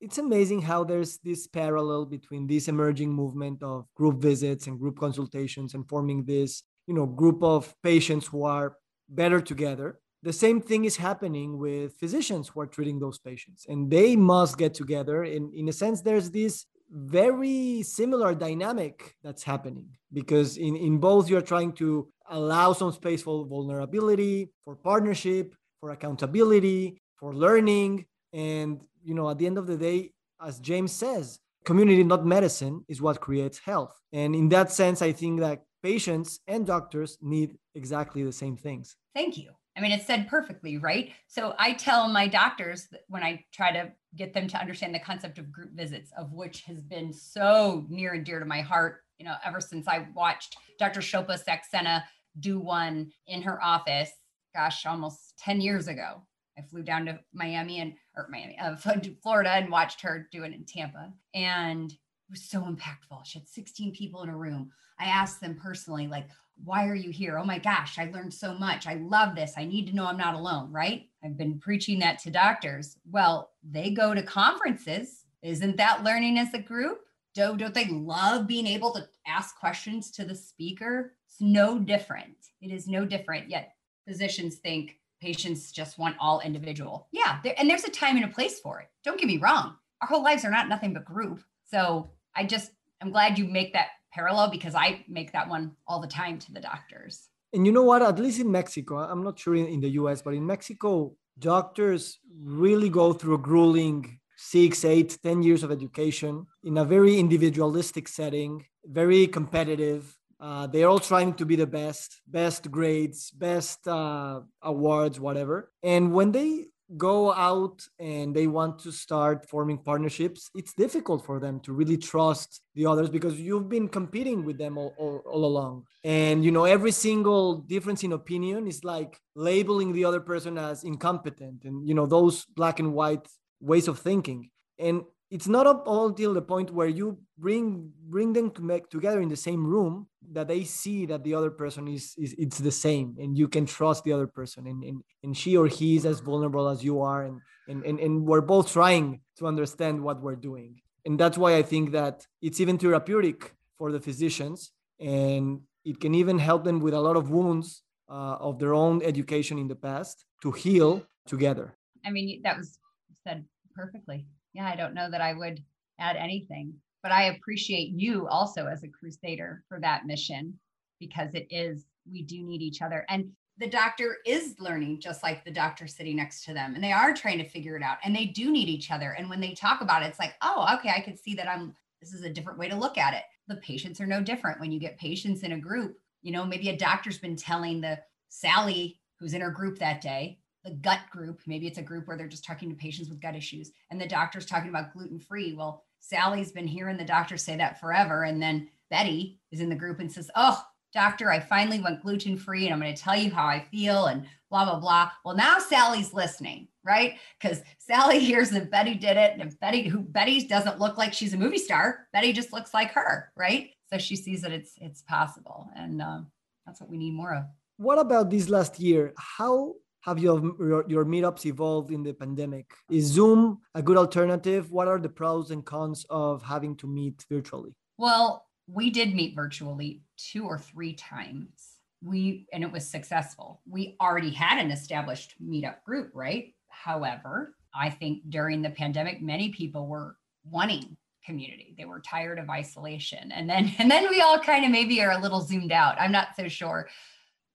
it's 0.02 0.18
amazing 0.18 0.60
how 0.60 0.82
there's 0.82 1.18
this 1.18 1.46
parallel 1.46 2.04
between 2.04 2.46
this 2.46 2.66
emerging 2.66 3.12
movement 3.12 3.62
of 3.62 3.86
group 3.94 4.20
visits 4.20 4.66
and 4.66 4.78
group 4.78 4.98
consultations 4.98 5.74
and 5.74 5.88
forming 5.88 6.24
this 6.24 6.64
you 6.88 6.94
know 6.94 7.06
group 7.06 7.42
of 7.42 7.72
patients 7.82 8.26
who 8.26 8.44
are 8.44 8.76
better 9.08 9.40
together. 9.40 10.00
The 10.24 10.32
same 10.32 10.60
thing 10.60 10.84
is 10.84 10.96
happening 10.96 11.58
with 11.58 11.94
physicians 11.98 12.48
who 12.48 12.60
are 12.60 12.66
treating 12.66 12.98
those 12.98 13.18
patients 13.18 13.66
and 13.68 13.90
they 13.90 14.16
must 14.16 14.58
get 14.58 14.74
together 14.74 15.24
in 15.24 15.52
in 15.54 15.68
a 15.68 15.72
sense 15.72 16.00
there's 16.00 16.30
this 16.30 16.66
very 16.90 17.82
similar 17.82 18.34
dynamic 18.34 19.14
that's 19.24 19.44
happening 19.44 19.88
because 20.12 20.58
in, 20.58 20.76
in 20.76 20.98
both 20.98 21.30
you're 21.30 21.48
trying 21.54 21.72
to 21.72 21.88
allow 22.28 22.72
some 22.74 22.92
space 22.92 23.22
for 23.22 23.46
vulnerability 23.46 24.50
for 24.64 24.74
partnership 24.76 25.54
for 25.80 25.90
accountability 25.92 27.00
for 27.18 27.34
learning 27.34 28.04
and 28.32 28.80
you 29.04 29.14
know 29.14 29.28
at 29.30 29.38
the 29.38 29.46
end 29.46 29.58
of 29.58 29.66
the 29.66 29.76
day 29.76 30.12
as 30.44 30.58
james 30.60 30.92
says 30.92 31.38
community 31.64 32.02
not 32.04 32.24
medicine 32.26 32.84
is 32.88 33.00
what 33.00 33.20
creates 33.20 33.58
health 33.58 34.00
and 34.12 34.34
in 34.34 34.48
that 34.48 34.70
sense 34.70 35.02
i 35.02 35.12
think 35.12 35.40
that 35.40 35.62
patients 35.82 36.40
and 36.46 36.66
doctors 36.66 37.18
need 37.20 37.56
exactly 37.74 38.22
the 38.22 38.32
same 38.32 38.56
things 38.56 38.96
thank 39.14 39.36
you 39.36 39.50
I 39.76 39.80
mean, 39.80 39.92
it's 39.92 40.06
said 40.06 40.28
perfectly, 40.28 40.76
right? 40.76 41.12
So 41.28 41.54
I 41.58 41.72
tell 41.72 42.08
my 42.08 42.28
doctors 42.28 42.88
when 43.08 43.22
I 43.22 43.44
try 43.52 43.72
to 43.72 43.92
get 44.14 44.34
them 44.34 44.46
to 44.48 44.58
understand 44.58 44.94
the 44.94 45.00
concept 45.00 45.38
of 45.38 45.50
group 45.50 45.70
visits, 45.72 46.12
of 46.18 46.32
which 46.32 46.62
has 46.62 46.82
been 46.82 47.12
so 47.12 47.86
near 47.88 48.12
and 48.12 48.24
dear 48.24 48.38
to 48.38 48.44
my 48.44 48.60
heart, 48.60 49.00
you 49.18 49.24
know, 49.24 49.36
ever 49.44 49.60
since 49.60 49.88
I 49.88 50.06
watched 50.14 50.56
Dr. 50.78 51.00
Shilpa 51.00 51.42
Saxena 51.42 52.02
do 52.40 52.58
one 52.58 53.12
in 53.26 53.42
her 53.42 53.62
office, 53.62 54.10
gosh, 54.54 54.84
almost 54.84 55.38
10 55.38 55.60
years 55.60 55.88
ago. 55.88 56.22
I 56.58 56.62
flew 56.62 56.82
down 56.82 57.06
to 57.06 57.18
Miami 57.32 57.80
and 57.80 57.94
or 58.16 58.28
Miami, 58.30 58.58
uh, 58.58 58.76
Florida, 59.22 59.50
and 59.50 59.70
watched 59.70 60.00
her 60.02 60.28
do 60.30 60.44
it 60.44 60.52
in 60.52 60.64
Tampa, 60.64 61.12
and 61.34 61.90
it 61.92 61.98
was 62.30 62.42
so 62.42 62.62
impactful. 62.62 63.24
She 63.24 63.38
had 63.38 63.48
16 63.48 63.94
people 63.94 64.22
in 64.22 64.28
a 64.28 64.36
room. 64.36 64.70
I 64.98 65.06
asked 65.06 65.40
them 65.40 65.58
personally, 65.60 66.06
like, 66.06 66.28
why 66.64 66.86
are 66.86 66.94
you 66.94 67.10
here? 67.10 67.38
Oh 67.38 67.44
my 67.44 67.58
gosh, 67.58 67.98
I 67.98 68.10
learned 68.10 68.32
so 68.32 68.54
much. 68.54 68.86
I 68.86 68.94
love 68.94 69.34
this. 69.34 69.54
I 69.56 69.64
need 69.64 69.86
to 69.88 69.96
know 69.96 70.06
I'm 70.06 70.16
not 70.16 70.34
alone, 70.34 70.70
right? 70.70 71.08
I've 71.24 71.36
been 71.36 71.58
preaching 71.58 71.98
that 72.00 72.18
to 72.20 72.30
doctors. 72.30 72.96
Well, 73.10 73.50
they 73.68 73.90
go 73.90 74.14
to 74.14 74.22
conferences. 74.22 75.24
Isn't 75.42 75.76
that 75.76 76.04
learning 76.04 76.38
as 76.38 76.54
a 76.54 76.58
group? 76.60 77.00
Don't, 77.34 77.56
don't 77.56 77.74
they 77.74 77.88
love 77.88 78.46
being 78.46 78.66
able 78.66 78.92
to 78.92 79.08
ask 79.26 79.58
questions 79.58 80.10
to 80.12 80.24
the 80.24 80.34
speaker? 80.34 81.14
It's 81.26 81.40
no 81.40 81.78
different. 81.78 82.36
It 82.60 82.70
is 82.70 82.86
no 82.86 83.04
different. 83.04 83.48
Yet 83.48 83.74
physicians 84.06 84.56
think 84.56 84.98
patients 85.22 85.70
just 85.70 85.98
want 85.98 86.16
all 86.18 86.40
individual. 86.40 87.06
Yeah, 87.12 87.38
there, 87.44 87.54
and 87.56 87.70
there's 87.70 87.84
a 87.84 87.90
time 87.90 88.16
and 88.16 88.24
a 88.24 88.28
place 88.28 88.58
for 88.58 88.80
it. 88.80 88.88
Don't 89.04 89.18
get 89.18 89.28
me 89.28 89.38
wrong. 89.38 89.76
Our 90.00 90.08
whole 90.08 90.22
lives 90.22 90.44
are 90.44 90.50
not 90.50 90.68
nothing 90.68 90.92
but 90.92 91.04
group. 91.04 91.42
So 91.70 92.10
I 92.34 92.44
just, 92.44 92.72
I'm 93.00 93.12
glad 93.12 93.38
you 93.38 93.44
make 93.44 93.72
that 93.72 93.88
parallel 94.12 94.50
because 94.50 94.74
I 94.74 95.04
make 95.08 95.30
that 95.32 95.48
one 95.48 95.76
all 95.86 96.00
the 96.00 96.08
time 96.08 96.40
to 96.40 96.52
the 96.52 96.60
doctors. 96.60 97.28
And 97.52 97.64
you 97.64 97.72
know 97.72 97.84
what? 97.84 98.02
At 98.02 98.18
least 98.18 98.40
in 98.40 98.50
Mexico, 98.50 98.98
I'm 98.98 99.22
not 99.22 99.38
sure 99.38 99.54
in, 99.54 99.66
in 99.66 99.80
the 99.80 99.90
US, 99.90 100.22
but 100.22 100.34
in 100.34 100.44
Mexico, 100.44 101.14
doctors 101.38 102.18
really 102.42 102.88
go 102.88 103.12
through 103.12 103.34
a 103.34 103.38
grueling 103.38 104.18
six, 104.36 104.84
eight, 104.84 105.18
ten 105.22 105.42
years 105.42 105.62
of 105.62 105.70
education 105.70 106.46
in 106.64 106.78
a 106.78 106.84
very 106.84 107.18
individualistic 107.18 108.08
setting, 108.08 108.66
very 108.84 109.28
competitive. 109.28 110.18
Uh, 110.42 110.66
they're 110.66 110.88
all 110.88 110.98
trying 110.98 111.32
to 111.34 111.46
be 111.46 111.54
the 111.54 111.66
best, 111.66 112.20
best 112.26 112.68
grades, 112.68 113.30
best 113.30 113.86
uh, 113.86 114.40
awards, 114.60 115.20
whatever. 115.20 115.70
And 115.84 116.12
when 116.12 116.32
they 116.32 116.66
go 116.96 117.32
out 117.32 117.86
and 118.00 118.34
they 118.34 118.48
want 118.48 118.80
to 118.80 118.90
start 118.90 119.48
forming 119.48 119.78
partnerships, 119.78 120.50
it's 120.52 120.74
difficult 120.74 121.24
for 121.24 121.38
them 121.38 121.60
to 121.60 121.72
really 121.72 121.96
trust 121.96 122.60
the 122.74 122.86
others 122.86 123.08
because 123.08 123.40
you've 123.40 123.68
been 123.68 123.88
competing 123.88 124.44
with 124.44 124.58
them 124.58 124.76
all, 124.76 124.92
all, 124.98 125.22
all, 125.26 125.44
along. 125.44 125.84
And, 126.02 126.44
you 126.44 126.50
know, 126.50 126.64
every 126.64 126.90
single 126.90 127.58
difference 127.58 128.02
in 128.02 128.12
opinion 128.12 128.66
is 128.66 128.82
like 128.82 129.20
labeling 129.36 129.92
the 129.92 130.04
other 130.04 130.20
person 130.20 130.58
as 130.58 130.82
incompetent 130.82 131.64
and, 131.64 131.86
you 131.86 131.94
know, 131.94 132.06
those 132.06 132.44
black 132.46 132.80
and 132.80 132.92
white 132.92 133.28
ways 133.60 133.86
of 133.86 134.00
thinking. 134.00 134.50
And 134.76 135.02
it's 135.32 135.48
not 135.48 135.66
up 135.66 135.84
until 135.88 136.34
the 136.34 136.42
point 136.42 136.70
where 136.70 136.86
you 136.86 137.18
bring 137.38 137.90
bring 138.14 138.34
them 138.34 138.50
to 138.50 138.62
make 138.62 138.90
together 138.90 139.22
in 139.22 139.30
the 139.30 139.42
same 139.48 139.66
room 139.66 140.06
that 140.32 140.46
they 140.46 140.62
see 140.62 141.06
that 141.06 141.24
the 141.24 141.34
other 141.34 141.50
person 141.50 141.88
is, 141.88 142.14
is 142.18 142.34
it's 142.36 142.58
the 142.58 142.70
same 142.70 143.16
and 143.18 143.38
you 143.38 143.48
can 143.48 143.64
trust 143.64 144.04
the 144.04 144.12
other 144.12 144.26
person 144.26 144.66
and, 144.66 144.84
and, 144.84 145.02
and 145.22 145.34
she 145.34 145.56
or 145.56 145.66
he 145.66 145.96
is 145.96 146.04
as 146.04 146.20
vulnerable 146.20 146.68
as 146.68 146.84
you 146.84 147.00
are 147.00 147.22
and, 147.22 147.40
and, 147.66 147.82
and, 147.84 147.98
and 147.98 148.26
we're 148.26 148.42
both 148.42 148.70
trying 148.70 149.20
to 149.38 149.46
understand 149.46 150.02
what 150.02 150.20
we're 150.20 150.36
doing. 150.50 150.80
And 151.06 151.18
that's 151.18 151.38
why 151.38 151.56
i 151.56 151.62
think 151.62 151.92
that 151.92 152.26
it's 152.42 152.60
even 152.60 152.76
therapeutic 152.76 153.54
for 153.78 153.90
the 153.90 154.00
physicians 154.00 154.70
and 155.00 155.62
it 155.90 155.98
can 155.98 156.14
even 156.14 156.38
help 156.38 156.62
them 156.62 156.78
with 156.78 156.92
a 156.92 157.00
lot 157.00 157.16
of 157.16 157.30
wounds 157.30 157.82
uh, 158.10 158.36
of 158.48 158.58
their 158.58 158.74
own 158.74 159.02
education 159.02 159.56
in 159.58 159.66
the 159.66 159.80
past 159.88 160.26
to 160.42 160.52
heal 160.52 161.02
together. 161.26 161.74
I 162.04 162.10
mean 162.10 162.42
that 162.44 162.58
was 162.58 162.78
said 163.24 163.46
perfectly 163.74 164.26
yeah, 164.52 164.66
I 164.66 164.76
don't 164.76 164.94
know 164.94 165.10
that 165.10 165.20
I 165.20 165.32
would 165.32 165.62
add 165.98 166.16
anything, 166.16 166.74
but 167.02 167.12
I 167.12 167.24
appreciate 167.24 167.90
you 167.90 168.26
also 168.28 168.66
as 168.66 168.82
a 168.82 168.88
crusader 168.88 169.64
for 169.68 169.80
that 169.80 170.06
mission 170.06 170.58
because 170.98 171.34
it 171.34 171.46
is, 171.50 171.86
we 172.10 172.22
do 172.22 172.42
need 172.42 172.62
each 172.62 172.82
other. 172.82 173.04
And 173.08 173.30
the 173.58 173.68
doctor 173.68 174.18
is 174.24 174.54
learning 174.58 175.00
just 175.00 175.22
like 175.22 175.44
the 175.44 175.50
doctor 175.50 175.86
sitting 175.86 176.16
next 176.16 176.44
to 176.44 176.54
them 176.54 176.74
and 176.74 176.82
they 176.82 176.92
are 176.92 177.12
trying 177.12 177.38
to 177.38 177.48
figure 177.48 177.76
it 177.76 177.82
out 177.82 177.98
and 178.04 178.14
they 178.14 178.26
do 178.26 178.50
need 178.50 178.68
each 178.68 178.90
other. 178.90 179.14
And 179.18 179.28
when 179.28 179.40
they 179.40 179.54
talk 179.54 179.80
about 179.80 180.02
it, 180.02 180.06
it's 180.06 180.18
like, 180.18 180.34
oh, 180.42 180.66
okay, 180.78 180.90
I 180.90 181.00
can 181.00 181.16
see 181.16 181.34
that 181.34 181.48
I'm, 181.48 181.74
this 182.00 182.12
is 182.12 182.22
a 182.22 182.30
different 182.30 182.58
way 182.58 182.68
to 182.68 182.76
look 182.76 182.98
at 182.98 183.14
it. 183.14 183.22
The 183.48 183.56
patients 183.56 184.00
are 184.00 184.06
no 184.06 184.22
different. 184.22 184.60
When 184.60 184.72
you 184.72 184.80
get 184.80 184.98
patients 184.98 185.42
in 185.42 185.52
a 185.52 185.58
group, 185.58 185.98
you 186.22 186.32
know, 186.32 186.44
maybe 186.44 186.70
a 186.70 186.76
doctor's 186.76 187.18
been 187.18 187.36
telling 187.36 187.80
the 187.80 187.98
Sally 188.28 189.00
who's 189.18 189.34
in 189.34 189.40
her 189.40 189.50
group 189.50 189.78
that 189.78 190.00
day, 190.00 190.38
the 190.64 190.70
gut 190.70 191.00
group. 191.10 191.40
Maybe 191.46 191.66
it's 191.66 191.78
a 191.78 191.82
group 191.82 192.06
where 192.06 192.16
they're 192.16 192.28
just 192.28 192.44
talking 192.44 192.68
to 192.70 192.76
patients 192.76 193.08
with 193.08 193.20
gut 193.20 193.36
issues, 193.36 193.72
and 193.90 194.00
the 194.00 194.06
doctor's 194.06 194.46
talking 194.46 194.68
about 194.70 194.92
gluten 194.92 195.18
free. 195.18 195.54
Well, 195.54 195.84
Sally's 196.02 196.50
been 196.50 196.66
hearing 196.66 196.96
the 196.96 197.04
doctor 197.04 197.36
say 197.36 197.56
that 197.56 197.80
forever. 197.80 198.24
And 198.24 198.42
then 198.42 198.68
Betty 198.90 199.38
is 199.52 199.60
in 199.60 199.68
the 199.68 199.76
group 199.76 200.00
and 200.00 200.12
says, 200.12 200.30
Oh, 200.34 200.62
doctor, 200.92 201.30
I 201.30 201.40
finally 201.40 201.80
went 201.80 202.02
gluten 202.02 202.36
free 202.36 202.66
and 202.66 202.74
I'm 202.74 202.80
going 202.80 202.94
to 202.94 203.00
tell 203.00 203.16
you 203.16 203.30
how 203.30 203.46
I 203.46 203.64
feel 203.70 204.06
and 204.06 204.26
blah, 204.50 204.64
blah, 204.64 204.80
blah. 204.80 205.10
Well, 205.24 205.36
now 205.36 205.58
Sally's 205.58 206.12
listening, 206.12 206.68
right? 206.84 207.14
Because 207.40 207.62
Sally 207.78 208.18
hears 208.30 208.50
that 208.50 208.70
Betty 208.70 208.94
did 208.94 209.16
it. 209.16 209.38
And 209.38 209.58
Betty, 209.60 209.88
who 209.88 210.00
Betty 210.00 210.46
doesn't 210.46 210.80
look 210.80 210.98
like 210.98 211.14
she's 211.14 211.34
a 211.34 211.38
movie 211.38 211.56
star, 211.56 212.08
Betty 212.12 212.32
just 212.32 212.52
looks 212.52 212.74
like 212.74 212.90
her, 212.92 213.32
right? 213.36 213.70
So 213.90 213.96
she 213.96 214.16
sees 214.16 214.42
that 214.42 214.52
it's 214.52 214.72
it's 214.78 215.02
possible. 215.02 215.70
And 215.76 216.02
uh, 216.02 216.20
that's 216.66 216.80
what 216.80 216.90
we 216.90 216.98
need 216.98 217.14
more 217.14 217.34
of. 217.34 217.44
What 217.76 217.98
about 217.98 218.28
this 218.28 218.48
last 218.48 218.80
year? 218.80 219.12
How 219.16 219.74
have 220.02 220.18
your, 220.18 220.40
your, 220.58 220.84
your 220.88 221.04
meetups 221.04 221.46
evolved 221.46 221.90
in 221.90 222.02
the 222.02 222.12
pandemic? 222.12 222.72
Is 222.90 223.06
Zoom 223.06 223.60
a 223.74 223.82
good 223.82 223.96
alternative? 223.96 224.70
What 224.70 224.88
are 224.88 224.98
the 224.98 225.08
pros 225.08 225.50
and 225.50 225.64
cons 225.64 226.04
of 226.10 226.42
having 226.42 226.76
to 226.76 226.86
meet 226.86 227.24
virtually? 227.30 227.72
Well, 227.98 228.46
we 228.66 228.90
did 228.90 229.14
meet 229.14 229.34
virtually 229.34 230.02
two 230.16 230.44
or 230.44 230.58
three 230.58 230.94
times. 230.94 231.78
We 232.02 232.46
and 232.52 232.64
it 232.64 232.72
was 232.72 232.88
successful. 232.88 233.60
We 233.68 233.96
already 234.00 234.30
had 234.30 234.58
an 234.58 234.70
established 234.70 235.34
meetup 235.40 235.84
group, 235.84 236.10
right? 236.14 236.52
However, 236.68 237.54
I 237.74 237.90
think 237.90 238.28
during 238.28 238.60
the 238.60 238.70
pandemic, 238.70 239.22
many 239.22 239.50
people 239.50 239.86
were 239.86 240.16
wanting 240.50 240.96
community. 241.24 241.74
They 241.78 241.84
were 241.84 242.00
tired 242.00 242.40
of 242.40 242.50
isolation. 242.50 243.30
And 243.30 243.48
then 243.48 243.72
and 243.78 243.90
then 243.90 244.08
we 244.10 244.20
all 244.20 244.38
kind 244.38 244.64
of 244.64 244.70
maybe 244.72 245.00
are 245.00 245.12
a 245.12 245.20
little 245.20 245.40
zoomed 245.40 245.72
out. 245.72 246.00
I'm 246.00 246.12
not 246.12 246.28
so 246.36 246.48
sure. 246.48 246.88